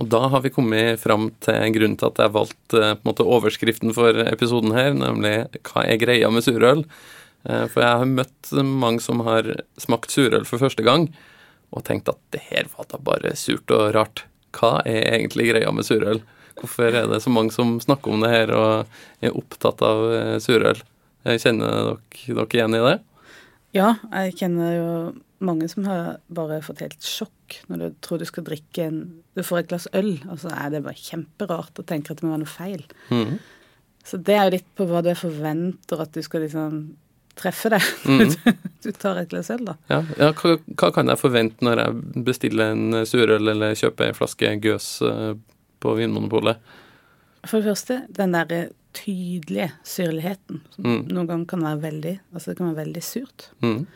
Og 0.00 0.08
da 0.10 0.24
har 0.32 0.42
vi 0.42 0.50
kommet 0.50 0.98
fram 1.02 1.28
til 1.44 1.74
grunnen 1.76 1.98
til 1.98 2.10
at 2.10 2.18
jeg 2.24 2.34
valgte 2.34 2.80
eh, 2.82 2.96
måte, 3.06 3.26
overskriften 3.26 3.94
for 3.94 4.16
episoden 4.26 4.74
her, 4.74 4.90
nemlig 4.96 5.46
'Hva 5.60 5.86
er 5.86 6.00
greia 6.02 6.30
med 6.30 6.46
surøl?' 6.46 6.86
Eh, 7.44 7.66
For 7.68 7.82
jeg 7.82 7.98
har 8.00 8.08
møtt 8.08 8.52
mange 8.64 9.00
som 9.00 9.20
har 9.20 9.44
smakt 9.76 10.10
surøl 10.10 10.46
for 10.48 10.58
første 10.58 10.82
gang, 10.82 11.12
og 11.72 11.84
tenkt 11.84 12.08
at 12.08 12.18
det 12.32 12.40
her 12.50 12.64
var 12.76 12.86
da 12.88 12.96
bare 12.98 13.36
surt 13.36 13.70
og 13.70 13.94
rart. 13.94 14.24
Hva 14.52 14.80
er 14.86 15.20
egentlig 15.20 15.50
greia 15.52 15.70
med 15.70 15.84
surøl? 15.84 16.22
Hvorfor 16.56 16.88
er 16.88 17.06
det 17.06 17.20
så 17.22 17.30
mange 17.30 17.52
som 17.52 17.80
snakker 17.80 18.12
om 18.12 18.20
det 18.22 18.30
her 18.30 18.50
og 18.54 18.86
er 19.20 19.36
opptatt 19.36 19.82
av 19.82 20.12
eh, 20.12 20.38
surøl? 20.38 20.80
Kjenner 21.24 21.68
dere, 21.68 22.34
dere 22.34 22.48
igjen 22.52 22.74
i 22.74 22.84
det? 22.84 22.98
Ja, 23.74 23.94
jeg 24.12 24.36
kjenner 24.38 24.74
jo 24.74 24.90
mange 25.40 25.68
som 25.68 25.84
har 25.84 26.18
bare 26.32 26.60
fått 26.62 26.80
helt 26.80 27.02
sjokk 27.02 27.58
når 27.68 27.78
du 27.78 27.94
tror 28.00 28.18
du 28.18 28.24
skal 28.24 28.44
drikke 28.46 28.84
en 28.86 28.98
Du 29.34 29.42
får 29.42 29.58
et 29.64 29.68
glass 29.68 29.88
øl, 29.92 30.20
og 30.30 30.38
så 30.38 30.48
er 30.54 30.70
det 30.70 30.82
bare 30.84 30.94
kjemperart 30.94 31.78
og 31.78 31.86
tenker 31.86 32.12
at 32.14 32.20
det 32.20 32.24
må 32.28 32.30
være 32.36 32.44
noe 32.44 32.52
feil. 32.54 32.84
Mhm. 33.10 33.38
Så 34.04 34.18
det 34.22 34.34
er 34.36 34.44
jo 34.44 34.50
litt 34.58 34.66
på 34.76 34.84
hva 34.86 35.00
du 35.02 35.14
forventer 35.16 36.00
at 36.00 36.12
du 36.12 36.20
skal 36.22 36.42
liksom 36.44 36.96
treffe 37.34 37.70
deg 37.72 37.82
Mm. 38.04 38.30
du 38.84 38.92
tar 38.92 39.16
et 39.18 39.28
glass 39.32 39.50
øl, 39.50 39.64
da. 39.64 39.74
Ja, 39.90 40.02
ja 40.20 40.28
hva, 40.32 40.58
hva 40.76 40.92
kan 40.94 41.08
jeg 41.08 41.18
forvente 41.18 41.64
når 41.64 41.80
jeg 41.82 42.24
bestiller 42.24 42.72
en 42.76 43.00
surøl 43.08 43.48
eller 43.50 43.74
kjøper 43.74 44.06
en 44.10 44.14
flaske 44.14 44.52
gøs 44.62 44.88
eh, 45.02 45.32
på 45.80 45.94
Vinmonopolet? 45.98 46.60
For 47.48 47.58
det 47.60 47.72
første, 47.72 47.96
den 48.16 48.32
derre 48.36 48.68
tydelige 48.94 49.72
syrligheten. 49.84 50.60
Som 50.76 50.84
Mm. 50.84 51.08
noen 51.10 51.26
ganger 51.26 51.46
kan 51.50 51.60
være 51.66 51.80
veldig 51.82 52.20
Altså 52.34 52.50
det 52.52 52.56
kan 52.58 52.70
være 52.74 52.84
veldig 52.86 53.02
surt. 53.02 53.48
Mhm. 53.60 53.86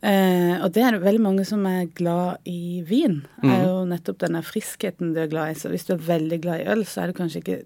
Eh, 0.00 0.54
og 0.64 0.70
det 0.72 0.84
er 0.84 0.96
det 0.96 1.02
veldig 1.04 1.22
mange 1.22 1.44
som 1.48 1.64
er 1.68 1.90
glad 1.96 2.48
i 2.48 2.80
vin. 2.88 3.20
Mm. 3.42 3.50
er 3.52 3.66
jo 3.66 3.84
nettopp 3.88 4.22
denne 4.22 4.40
friskheten 4.44 5.12
du 5.14 5.20
er 5.20 5.30
glad 5.32 5.52
i. 5.52 5.58
Så 5.60 5.72
hvis 5.72 5.86
du 5.88 5.94
er 5.94 6.08
veldig 6.08 6.40
glad 6.44 6.62
i 6.62 6.68
øl, 6.72 6.86
så 6.88 7.02
er 7.02 7.10
det 7.10 7.20
kanskje 7.20 7.42
ikke 7.44 7.60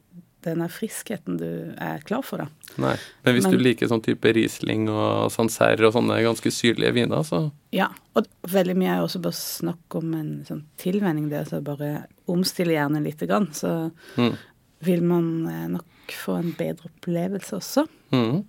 denne 0.45 0.67
friskheten 0.69 1.39
du 1.41 1.49
er 1.81 2.03
klar 2.05 2.25
for, 2.27 2.45
da. 2.45 2.73
Nei. 2.81 2.97
Men 3.25 3.35
hvis 3.35 3.47
Men- 3.47 3.53
du 3.53 3.63
liker 3.65 3.89
sånn 3.89 4.03
type 4.05 4.33
Riesling 4.35 4.89
og 4.91 5.31
Sancerre 5.33 5.87
og 5.87 5.95
sånne 5.95 6.21
ganske 6.23 6.51
syrlige 6.53 6.93
viner, 6.93 7.23
så 7.25 7.51
Ja, 7.73 7.89
og 8.15 8.27
veldig 8.43 8.77
mye 8.77 8.97
er 8.97 9.03
også 9.03 9.23
bare 9.23 9.33
snakk 9.33 9.95
om 9.95 10.15
en 10.15 10.45
sånn 10.45 10.65
tilvenning. 10.79 11.29
Det 11.29 11.47
altså 11.47 11.63
bare 11.63 12.07
omstille 12.29 12.75
hjernen 12.75 13.03
lite 13.03 13.27
grann. 13.27 13.49
Så 13.53 13.91
mm. 14.17 14.37
vil 14.83 15.03
man 15.03 15.47
eh, 15.49 15.69
nok 15.69 15.85
få 16.09 16.39
en 16.39 16.53
bedre 16.53 16.91
opplevelse 16.91 17.57
også. 17.57 17.89
Mm. 18.13 18.45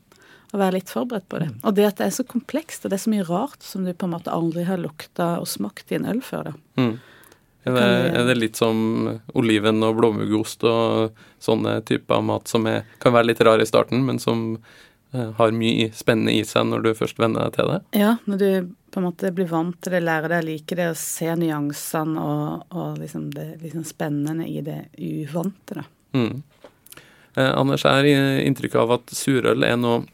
Og 0.56 0.62
være 0.62 0.78
litt 0.78 0.92
forberedt 0.94 1.28
på 1.28 1.42
det. 1.42 1.50
Og 1.68 1.76
det 1.76 1.90
at 1.90 1.98
det 2.00 2.08
er 2.08 2.16
så 2.16 2.24
komplekst, 2.24 2.86
og 2.86 2.94
det 2.94 2.96
er 2.96 3.04
så 3.04 3.12
mye 3.12 3.26
rart 3.28 3.66
som 3.66 3.84
du 3.84 3.92
på 3.92 4.08
en 4.08 4.14
måte 4.16 4.32
aldri 4.32 4.64
har 4.64 4.80
lukta 4.80 5.34
og 5.42 5.50
smakt 5.52 5.92
i 5.92 5.98
en 6.00 6.08
øl 6.08 6.22
før. 6.24 6.54
da. 6.54 6.56
Mm. 6.80 6.96
Er 7.66 7.74
det, 7.74 7.86
er 8.14 8.28
det 8.28 8.36
litt 8.38 8.60
som 8.60 8.78
oliven 9.34 9.82
og 9.84 9.96
blåmuggost 9.98 10.64
og 10.70 11.16
sånne 11.42 11.80
typer 11.90 12.22
mat 12.22 12.48
som 12.48 12.68
er, 12.70 12.84
kan 13.02 13.16
være 13.16 13.32
litt 13.32 13.42
rar 13.42 13.62
i 13.62 13.66
starten, 13.66 14.04
men 14.06 14.22
som 14.22 14.44
eh, 14.54 15.32
har 15.40 15.56
mye 15.58 15.90
spennende 15.98 16.36
i 16.38 16.44
seg 16.46 16.70
når 16.70 16.86
du 16.86 16.92
først 17.02 17.18
venner 17.20 17.48
deg 17.48 17.58
til 17.58 17.72
det? 17.74 17.80
Ja, 17.98 18.12
når 18.30 18.42
du 18.44 18.50
på 18.94 19.02
en 19.02 19.08
måte 19.08 19.34
blir 19.34 19.50
vant 19.50 19.80
til 19.82 19.98
det, 19.98 20.04
lærer 20.06 20.36
deg 20.36 20.46
å 20.46 20.48
like 20.54 20.78
det, 20.78 20.92
og 20.94 21.02
ser 21.02 21.42
nyansene 21.42 22.22
og, 22.22 22.68
og 22.70 23.02
liksom 23.02 23.32
det 23.34 23.48
liksom 23.66 23.84
spennende 23.90 24.46
i 24.46 24.62
det 24.64 24.84
uvante. 25.02 25.82
da. 25.82 25.88
Mm. 26.14 26.44
Eh, 27.34 27.50
Anders, 27.50 27.84
jeg 27.84 28.14
har 28.14 28.46
inntrykk 28.46 28.78
av 28.86 29.00
at 29.02 29.18
surøl 29.18 29.66
er 29.66 29.82
noe 29.82 30.06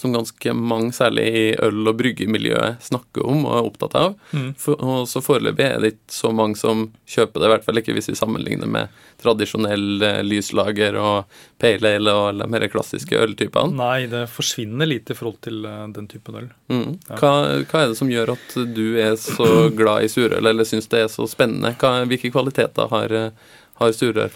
som 0.00 0.14
ganske 0.14 0.54
mange, 0.54 0.92
særlig 0.96 1.26
i 1.26 1.44
øl- 1.64 1.90
og 1.90 1.98
bryggemiljøet, 1.98 2.82
snakker 2.84 3.26
om 3.26 3.44
og 3.46 3.56
er 3.56 3.68
opptatt 3.68 3.96
av. 3.98 4.16
Mm. 4.32 4.52
For, 4.60 4.78
og 4.78 5.08
så 5.10 5.22
foreløpig 5.24 5.64
er 5.66 5.82
det 5.82 5.92
ikke 5.94 6.16
så 6.18 6.32
mange 6.34 6.58
som 6.60 6.88
kjøper 7.08 7.40
det, 7.40 7.48
i 7.48 7.52
hvert 7.54 7.66
fall 7.66 7.82
ikke 7.82 7.96
hvis 7.96 8.10
vi 8.12 8.16
sammenligner 8.18 8.70
med 8.70 8.94
tradisjonell 9.22 10.02
eh, 10.06 10.20
lyslager 10.26 10.98
og 11.00 11.40
pale 11.58 11.94
ale 11.98 12.14
og 12.14 12.38
de 12.38 12.48
mer 12.50 12.66
klassiske 12.70 13.18
øltypene. 13.18 13.74
Nei, 13.78 14.06
det 14.10 14.26
forsvinner 14.30 14.88
litt 14.88 15.10
i 15.10 15.16
forhold 15.18 15.40
til 15.46 15.64
eh, 15.66 15.86
den 15.96 16.10
typen 16.10 16.42
øl. 16.42 16.50
Mm. 16.70 16.98
Hva, 17.18 17.32
hva 17.64 17.82
er 17.82 17.92
det 17.92 17.98
som 17.98 18.12
gjør 18.12 18.34
at 18.36 18.58
du 18.76 18.86
er 19.00 19.16
så 19.20 19.68
glad 19.74 20.06
i 20.06 20.12
surøl, 20.12 20.44
eller 20.44 20.68
syns 20.68 20.90
det 20.92 21.04
er 21.06 21.10
så 21.12 21.26
spennende? 21.30 21.74
Hva, 21.80 22.04
hvilke 22.08 22.30
kvaliteter 22.34 22.92
har, 22.92 23.14
eh, 23.14 23.58
har 23.82 23.96
surøl? 23.96 24.34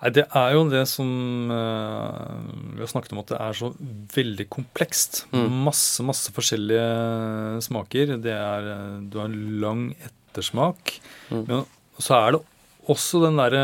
Nei, 0.00 0.12
Det 0.16 0.24
er 0.24 0.54
jo 0.56 0.62
det 0.72 0.84
som 0.88 1.08
uh, 1.52 2.38
vi 2.76 2.80
har 2.80 2.90
snakket 2.90 3.12
om, 3.14 3.20
at 3.22 3.32
det 3.32 3.40
er 3.40 3.58
så 3.58 3.72
veldig 4.14 4.46
komplekst. 4.52 5.24
Mm. 5.34 5.48
Masse, 5.66 6.04
masse 6.06 6.32
forskjellige 6.36 7.60
smaker. 7.66 8.16
Det 8.24 8.32
er, 8.32 8.70
eh, 8.74 8.96
du 9.12 9.18
har 9.20 9.28
en 9.28 9.42
lang 9.60 9.82
ettersmak. 10.00 10.96
Mm. 11.28 11.44
Men 11.44 11.66
så 12.00 12.16
er 12.16 12.36
det 12.36 12.42
også 12.90 13.20
den 13.26 13.36
derre 13.38 13.62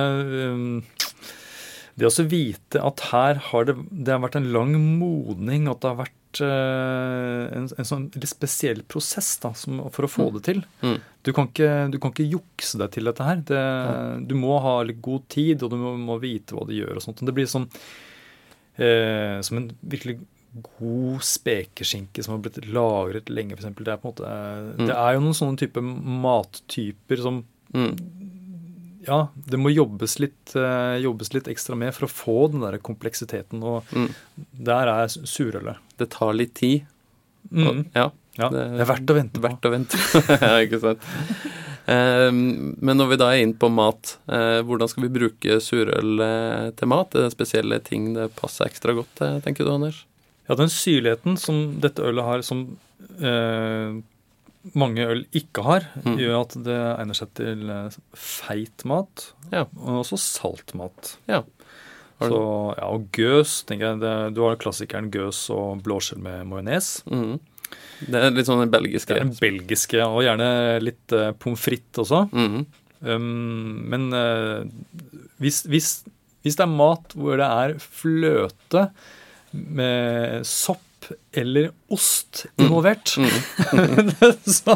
um, 0.53 0.85
Det 1.97 2.05
å 2.11 2.27
vite 2.29 2.83
at 2.85 3.07
her 3.09 3.41
har 3.49 3.65
det, 3.65 3.79
det 3.89 4.13
har 4.13 4.21
vært 4.21 4.37
en 4.37 4.51
lang 4.53 4.75
modning, 5.01 5.71
at 5.73 5.81
det 5.81 5.89
har 5.89 6.03
vært 6.05 6.17
eh, 6.45 7.57
en, 7.57 7.69
en 7.79 7.89
sånn 7.89 8.07
litt 8.15 8.29
spesiell 8.31 8.83
prosess 8.89 9.37
da, 9.43 9.53
som, 9.57 9.81
for 9.95 10.07
å 10.07 10.11
få 10.11 10.27
det 10.37 10.43
til. 10.49 10.61
Mm. 10.83 10.99
Du 11.27 11.33
kan, 11.37 11.49
ikke, 11.51 11.71
du 11.95 11.99
kan 12.03 12.13
ikke 12.15 12.27
jukse 12.31 12.79
deg 12.83 12.93
til 12.95 13.09
dette 13.09 13.25
her. 13.27 13.41
Det, 13.49 13.63
du 14.31 14.35
må 14.39 14.59
ha 14.63 14.77
litt 14.87 15.01
god 15.03 15.25
tid, 15.33 15.63
og 15.67 15.73
du 15.73 15.77
må, 15.81 15.95
må 15.99 16.19
vite 16.23 16.55
hva 16.57 16.67
du 16.69 16.75
gjør. 16.77 16.97
og 17.01 17.03
sånt. 17.07 17.25
Det 17.27 17.35
blir 17.37 17.49
sånn 17.51 17.67
eh, 18.79 19.41
som 19.47 19.59
en 19.63 19.71
virkelig 19.83 20.19
god 20.79 21.21
spekeskinke 21.27 22.23
som 22.25 22.37
har 22.37 22.45
blitt 22.47 22.63
lagret 22.73 23.29
lenge, 23.29 23.59
f.eks. 23.59 23.75
Det, 23.77 23.91
er 23.93 23.99
på 24.01 24.09
en 24.09 24.15
måte, 24.15 24.37
Mm. 24.79 24.87
det 24.89 24.95
er 24.97 25.15
jo 25.19 25.25
noen 25.27 25.37
sånne 25.37 25.61
type 25.61 25.83
mattyper 25.83 27.21
som 27.23 27.43
Mm. 27.75 27.97
Ja, 29.07 29.29
det 29.47 29.59
må 29.63 29.71
jobbes 29.73 30.19
litt, 30.19 30.55
eh, 30.59 30.97
jobbes 31.05 31.33
litt 31.35 31.47
ekstra 31.53 31.77
med 31.79 31.95
for 31.95 32.07
å 32.09 32.11
få 32.11 32.37
den 32.53 32.61
der 32.65 32.79
kompleksiteten. 32.79 33.63
Og 33.63 33.85
Mm. 33.95 34.09
der 34.59 34.89
er 34.89 35.07
surølet. 35.09 35.77
Det 35.99 36.11
tar 36.11 36.33
litt 36.35 36.55
tid. 36.55 36.87
Mm. 37.53 37.67
Og, 37.69 37.85
ja, 37.95 38.11
Ja, 38.39 38.49
det- 38.51 38.77
det 38.77 38.81
er 38.83 38.91
verdt 38.95 39.07
å 39.07 39.15
vente 39.17 39.41
på. 39.41 39.49
Verdt 39.49 39.65
å 39.65 39.71
vente. 39.73 39.97
ja, 40.43 40.59
ikke 40.67 40.81
sant. 40.83 41.01
Eh, 41.89 42.31
men 42.33 42.99
når 42.99 43.09
vi 43.13 43.17
da 43.17 43.29
er 43.33 43.45
inne 43.47 43.55
på 43.57 43.71
mat, 43.73 44.17
eh, 44.29 44.61
hvordan 44.67 44.89
skal 44.91 45.07
vi 45.07 45.19
bruke 45.21 45.57
surøl 45.63 46.21
eh, 46.21 46.71
til 46.77 46.89
mat? 46.89 47.15
Er 47.15 47.29
det 47.29 47.33
spesielle 47.37 47.79
ting 47.83 48.13
det 48.13 48.35
passer 48.37 48.67
ekstra 48.67 48.93
godt 48.93 49.09
til, 49.17 49.41
tenker 49.41 49.65
du, 49.65 49.71
Anders? 49.73 50.03
Ja, 50.49 50.55
den 50.59 50.69
syrligheten 50.69 51.39
som 51.39 51.81
dette 51.81 52.03
ølet 52.05 52.25
har, 52.27 52.43
som 52.43 52.77
eh, 53.23 54.03
mange 54.75 55.05
øl 55.07 55.25
ikke 55.37 55.63
har, 55.63 55.85
Mm. 56.05 56.17
gjør 56.19 56.41
at 56.41 56.55
det 56.65 56.79
egner 56.99 57.15
seg 57.15 57.35
til 57.35 57.71
eh, 57.71 57.91
feit 58.15 58.85
mat, 58.85 59.33
Ja. 59.53 59.65
og 59.81 60.01
også 60.05 60.19
salt 60.19 60.75
mat. 60.75 61.17
Ja. 61.29 61.43
Så, 62.19 62.75
ja, 62.79 62.87
og 62.89 63.11
gøs, 63.13 63.65
tenker 63.69 63.91
jeg. 63.93 64.01
Det, 64.01 64.35
du 64.35 64.41
har 64.47 64.57
klassikeren 64.57 65.11
gøs 65.13 65.51
og 65.53 65.83
blåskjell 65.85 66.19
med 66.25 66.47
majones. 66.49 67.03
Mm. 67.13 67.39
Det 68.09 68.15
er 68.23 68.31
litt 68.31 68.47
sånn 68.49 68.63
den 68.65 68.71
Det 68.73 69.11
er 69.11 69.21
den 69.21 69.35
belgiske, 69.37 70.01
og 70.07 70.23
gjerne 70.25 70.81
litt 70.81 71.13
uh, 71.13 71.33
pommes 71.33 71.61
frites 71.61 72.07
også. 72.07 72.23
Mm. 72.33 72.65
Um, 73.03 73.89
men 73.91 74.07
uh, 74.15 74.65
hvis, 75.39 75.65
hvis, 75.69 76.05
hvis 76.43 76.57
det 76.57 76.65
er 76.65 76.73
mat 76.73 77.13
hvor 77.13 77.37
det 77.37 77.45
er 77.45 77.77
fløte 77.79 78.87
med 79.53 80.47
sopp 80.49 80.81
eller 81.37 81.69
ost 81.93 82.47
involvert, 82.59 83.13
mm. 83.21 84.11
så, 84.59 84.75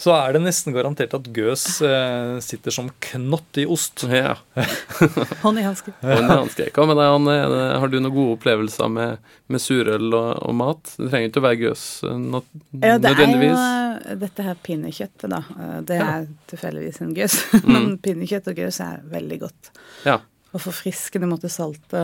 så 0.00 0.14
er 0.16 0.32
det 0.34 0.40
nesten 0.42 0.74
garantert 0.74 1.12
at 1.14 1.28
gøs 1.36 1.64
eh, 1.86 2.38
sitter 2.42 2.74
som 2.74 2.88
knott 3.06 3.60
i 3.60 3.66
ost. 3.70 4.02
Ja. 4.10 4.32
Hånd 5.44 5.60
i 5.60 5.64
hanske. 5.66 5.92
Hva 6.00 6.86
med 6.88 6.98
deg, 6.98 7.04
Anne? 7.06 7.36
Har 7.82 7.92
du 7.92 7.98
noen 8.00 8.14
gode 8.16 8.38
opplevelser 8.38 8.90
med, 8.90 9.30
med 9.52 9.62
surøl 9.62 10.08
og, 10.16 10.32
og 10.48 10.56
mat? 10.58 10.94
Det 10.96 11.10
trenger 11.12 11.30
ikke 11.30 11.42
å 11.44 11.46
være 11.46 11.60
gøs 11.66 11.84
eh, 12.08 12.18
not, 12.24 12.50
Ja, 12.80 12.96
det 12.96 13.12
er 13.12 13.14
jo 13.14 13.14
nødvendigvis. 13.20 13.62
eh, 14.10 14.18
dette 14.24 14.48
her 14.48 14.60
pinnekjøttet, 14.66 15.28
da. 15.36 15.42
Det 15.52 15.86
Det 15.92 16.00
Ja. 16.00 16.10
er 16.16 16.28
tilfeldigvis 16.50 17.00
en 17.04 17.14
gøs. 17.20 17.38
Mm. 17.60 17.70
Men 17.76 17.88
pinnekjøtt 18.02 18.50
og 18.54 18.60
gøs 18.64 18.80
er 18.88 19.00
veldig 19.12 19.40
godt. 19.46 19.72
Ja. 20.08 20.18
Og 20.50 20.64
forfriskende 20.64 21.28
måtte 21.30 21.46
salte. 21.52 22.00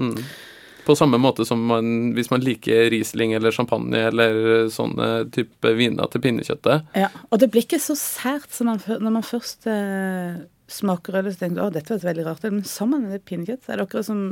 Mm. 0.00 0.16
På 0.86 0.94
samme 0.98 1.18
måte 1.18 1.44
som 1.48 1.62
man, 1.66 2.12
hvis 2.14 2.30
man 2.30 2.44
liker 2.46 2.90
Riesling 2.94 3.32
eller 3.34 3.54
champagne 3.54 4.04
eller 4.08 4.68
sånne 4.72 5.08
type 5.34 5.72
viner 5.78 6.06
til 6.12 6.22
pinnekjøttet. 6.22 6.92
Ja, 6.94 7.08
og 7.30 7.40
det 7.42 7.50
blir 7.50 7.66
ikke 7.66 7.82
så 7.82 7.96
sært 7.98 8.52
som 8.54 8.70
man, 8.70 8.78
når 8.86 9.16
man 9.18 9.26
først 9.26 9.66
eh, 9.70 10.36
smaker 10.70 11.18
øl, 11.20 11.32
så 11.32 11.42
tenker 11.42 11.58
du 11.58 11.64
å, 11.66 11.72
dette 11.74 11.90
var 11.94 11.98
et 12.02 12.08
veldig 12.10 12.26
rart 12.28 12.46
øl. 12.46 12.54
Men 12.60 12.68
sammen 12.70 13.02
med 13.06 13.16
det 13.16 13.24
pinnekjøtt, 13.26 13.64
så 13.66 13.72
er 13.74 13.80
det 13.82 13.88
akkurat 13.88 14.08
som 14.08 14.22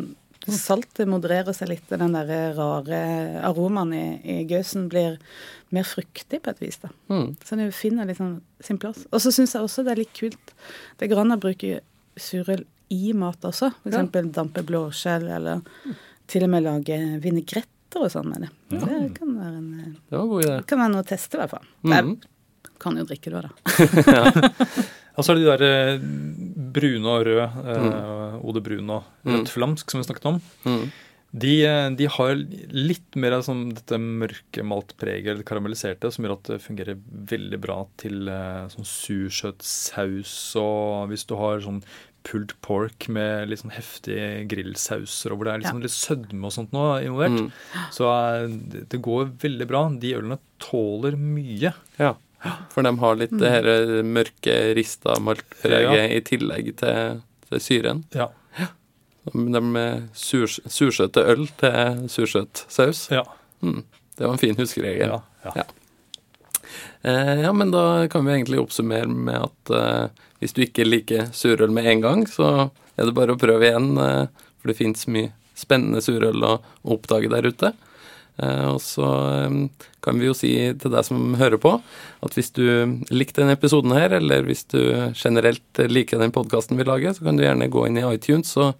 saltet 0.44 1.08
modererer 1.08 1.56
seg 1.56 1.70
litt, 1.70 1.86
og 1.94 2.00
den 2.02 2.12
der 2.12 2.52
rare 2.58 2.98
aromaen 3.48 3.94
i, 3.96 4.04
i 4.28 4.38
gøsen 4.50 4.90
blir 4.92 5.16
mer 5.74 5.86
fruktig 5.88 6.42
på 6.44 6.52
et 6.52 6.60
vis, 6.60 6.76
da. 6.82 6.90
Mm. 7.08 7.30
Så 7.46 7.56
det 7.58 7.70
finner 7.74 8.06
litt 8.08 8.20
sånn 8.20 8.36
sin 8.62 8.78
plass. 8.82 9.06
Og 9.10 9.22
så 9.24 9.32
syns 9.34 9.54
jeg 9.56 9.64
også 9.64 9.84
det 9.86 9.94
er 9.94 10.02
litt 10.02 10.14
kult. 10.16 10.52
Det 11.00 11.08
går 11.10 11.22
an 11.24 11.36
å 11.36 11.40
bruke 11.40 11.80
surøl 12.20 12.66
i 12.94 13.14
mat 13.16 13.40
også. 13.48 13.72
For 13.82 13.94
Ja. 13.96 14.02
dampe 14.36 14.62
blåskjell, 14.68 15.24
eller 15.38 15.64
til 16.30 16.46
og 16.46 16.50
med 16.54 16.64
lage 16.64 16.98
vinegretter 17.22 18.04
og 18.04 18.10
sånn 18.10 18.30
med 18.32 18.46
det. 18.46 18.50
Det 18.74 19.14
kan 19.18 19.34
være 19.38 19.56
en 19.60 19.68
eh, 19.80 19.92
Det 20.10 20.16
var 20.18 20.24
en 20.24 20.32
god 20.34 20.44
idé. 20.46 20.56
kan 20.66 20.78
være 20.82 20.92
noe 20.94 21.04
å 21.04 21.08
teste, 21.08 21.36
i 21.36 21.42
hvert 21.42 21.54
fall. 21.56 21.66
Mhm. 21.84 22.14
Jeg 22.64 22.78
kan 22.82 22.96
jo 22.98 23.04
drikke 23.08 23.30
det 23.30 23.38
òg, 23.38 23.46
da. 23.46 24.58
Og 25.14 25.22
så 25.22 25.30
er 25.30 25.38
det 25.38 25.44
de 25.44 25.50
der 25.52 25.62
eh, 25.62 26.04
brune 26.74 27.06
og 27.06 27.22
røde, 27.28 27.44
mm. 27.54 28.40
Ode 28.50 28.60
Brun 28.66 28.88
og 28.90 29.04
Mm. 29.24 29.36
rødt 29.38 29.52
flamsk, 29.54 29.90
som 29.92 30.00
vi 30.02 30.06
snakket 30.08 30.26
om. 30.26 30.40
Mm. 30.66 30.88
De, 31.34 31.52
eh, 31.66 31.90
de 31.96 32.06
har 32.16 32.34
litt 32.74 33.16
mer 33.16 33.32
av 33.38 33.44
sånn, 33.46 33.72
dette 33.74 33.96
mørke 33.98 34.62
maltpreget, 34.66 35.30
eller 35.30 35.40
det 35.44 35.46
karamelliserte, 35.48 36.10
som 36.12 36.26
gjør 36.26 36.34
at 36.36 36.50
det 36.50 36.58
fungerer 36.66 36.98
veldig 37.30 37.60
bra 37.62 37.78
til 37.96 38.28
eh, 38.28 38.66
sånn 38.74 38.84
sursøt 38.90 39.62
saus. 39.64 40.34
Og 40.60 41.08
hvis 41.12 41.24
du 41.30 41.36
har 41.40 41.62
sånn 41.64 41.80
pulled 42.24 42.54
pork 42.64 43.06
med 43.12 43.48
litt 43.50 43.60
sånn 43.60 43.74
heftige 43.76 44.46
grillsauser, 44.48 45.32
og 45.32 45.38
hvor 45.38 45.44
det 45.48 45.52
er 45.54 45.58
litt, 45.58 45.66
Ja. 45.68 45.72
sånn, 45.74 45.82
litt 45.84 45.94
sødme 45.96 46.44
og 46.48 46.52
sånt 46.56 46.72
nå 46.72 46.84
involvert, 47.04 47.38
Mm. 47.40 47.52
så 47.92 48.08
eh, 48.44 48.48
det, 48.88 49.00
går 49.02 49.30
veldig 49.38 49.66
bra. 49.68 49.82
De 50.00 50.14
ølene 50.16 50.38
tåler 50.58 51.16
mye. 51.16 51.74
Ja. 51.98 52.14
For 52.70 52.82
de 52.82 52.92
har 53.00 53.16
litt 53.16 53.30
det 53.38 53.50
her 53.50 53.64
eh, 53.66 54.02
mørke, 54.02 54.74
rista 54.76 55.18
maltpreget 55.20 55.96
Ja. 55.96 56.08
i 56.16 56.20
tillegg 56.20 56.74
til, 56.76 57.22
til 57.48 57.60
syren. 57.60 58.04
Ja. 58.14 58.28
De 59.24 59.60
med 59.60 60.10
surs, 60.12 60.60
sursøte 60.68 61.22
øl 61.24 61.46
til 61.56 62.08
sursøt 62.12 62.64
saus. 62.68 63.06
Ja. 63.10 63.22
Mm. 63.62 63.82
Det 64.16 64.26
var 64.26 64.32
en 64.34 64.38
fin 64.38 64.54
huskeregel. 64.56 65.08
ja, 65.08 65.20
ja. 65.44 65.52
Ja. 65.56 65.64
Eh, 67.02 67.40
ja, 67.42 67.52
men 67.52 67.70
da 67.70 68.06
kan 68.08 68.24
vi 68.24 68.32
egentlig 68.32 68.60
oppsummere 68.60 69.06
med 69.08 69.36
at 69.46 69.70
eh, 69.70 70.08
hvis 70.44 70.52
du 70.52 70.60
ikke 70.66 70.84
liker 70.84 71.30
surøl 71.32 71.72
med 71.72 71.88
en 71.88 72.04
gang, 72.04 72.26
så 72.28 72.68
er 72.98 73.08
det 73.08 73.16
bare 73.16 73.32
å 73.32 73.40
prøve 73.40 73.64
igjen, 73.64 73.94
eh, 73.96 74.28
for 74.60 74.70
det 74.70 74.76
fins 74.76 75.08
mye 75.08 75.32
spennende 75.56 76.04
surøl 76.04 76.44
å, 76.44 76.58
oppdage 76.92 77.30
der 77.32 77.48
ute. 77.48 77.72
Eh, 78.36 78.66
og 78.68 78.80
så 78.84 79.08
eh, 79.38 79.56
kan 80.04 80.20
vi 80.20 80.28
jo 80.28 80.36
si 80.36 80.52
til 80.76 80.92
deg 80.92 81.06
som 81.06 81.38
hører 81.40 81.56
på, 81.62 81.78
at 82.26 82.36
hvis 82.36 82.52
du 82.52 82.66
likte 83.08 83.40
denne 83.40 83.56
episoden 83.56 83.96
her, 83.96 84.12
eller 84.18 84.44
hvis 84.44 84.66
du 84.68 84.82
generelt 85.16 85.80
liker 85.88 86.20
den 86.20 86.34
podkasten 86.34 86.76
vi 86.76 86.84
lager, 86.84 87.16
så 87.16 87.24
kan 87.24 87.40
du 87.40 87.46
gjerne 87.46 87.72
gå 87.72 87.88
inn 87.88 88.02
i 88.02 88.04
iTunes 88.10 88.52
og, 88.60 88.74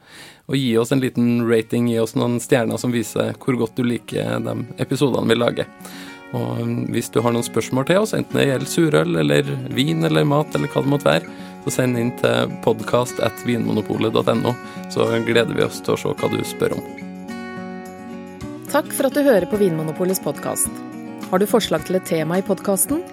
og 0.51 0.61
gi 0.61 0.75
oss 0.77 0.93
en 0.93 1.01
liten 1.01 1.47
rating, 1.49 1.89
gi 1.89 2.03
oss 2.03 2.13
noen 2.19 2.37
stjerner 2.45 2.77
som 2.83 2.93
viser 2.93 3.33
hvor 3.41 3.57
godt 3.63 3.81
du 3.81 3.89
liker 3.89 4.37
de 4.45 4.59
episodene 4.85 5.33
vi 5.33 5.41
lager. 5.41 5.71
Og 6.35 6.61
um, 6.61 6.75
hvis 6.91 7.11
du 7.15 7.21
har 7.23 7.35
noen 7.35 7.47
spørsmål 7.47 7.87
til 7.89 8.03
oss, 8.03 8.15
enten 8.17 8.41
det 8.41 8.49
gjelder 8.49 8.71
surøl 8.71 9.19
eller 9.23 9.51
vin 9.75 10.05
eller 10.07 10.27
mat 10.27 10.55
eller 10.57 10.71
hva 10.73 10.83
det 10.83 10.91
måtte 10.91 11.11
være, 11.11 11.41
så 11.65 11.79
send 11.79 11.99
inn 12.01 12.13
til 12.21 12.53
podkast.vinmonopolet.no, 12.67 14.53
så 14.93 15.09
gleder 15.25 15.55
vi 15.55 15.65
oss 15.65 15.81
til 15.85 15.95
å 15.95 16.01
se 16.01 16.15
hva 16.21 16.33
du 16.33 16.41
spør 16.45 16.77
om. 16.77 16.85
Takk 18.75 18.91
for 18.91 19.07
at 19.07 19.15
du 19.15 19.23
hører 19.23 19.47
på 19.47 19.61
Vinmonopolets 19.61 20.23
podkast. 20.25 20.83
Har 21.31 21.39
du 21.39 21.47
forslag 21.47 21.87
til 21.87 22.01
et 22.01 22.09
tema 22.11 22.41
i 22.41 22.47
podkasten? 22.47 23.05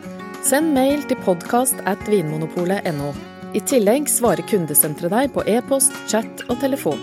Send 0.42 0.74
mail 0.74 1.06
til 1.06 1.20
podkast.vinmonopolet.no. 1.22 3.14
I 3.54 3.62
tillegg 3.68 4.10
svarer 4.10 4.48
kundesenteret 4.50 5.14
deg 5.14 5.34
på 5.36 5.46
e-post, 5.46 5.94
chat 6.10 6.46
og 6.50 6.58
telefon. 6.64 7.02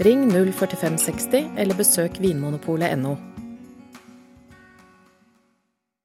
Ring 0.00 0.30
04560 0.32 1.58
eller 1.60 1.76
besøk 1.76 2.16
vinmonopolet.no. 2.22 3.29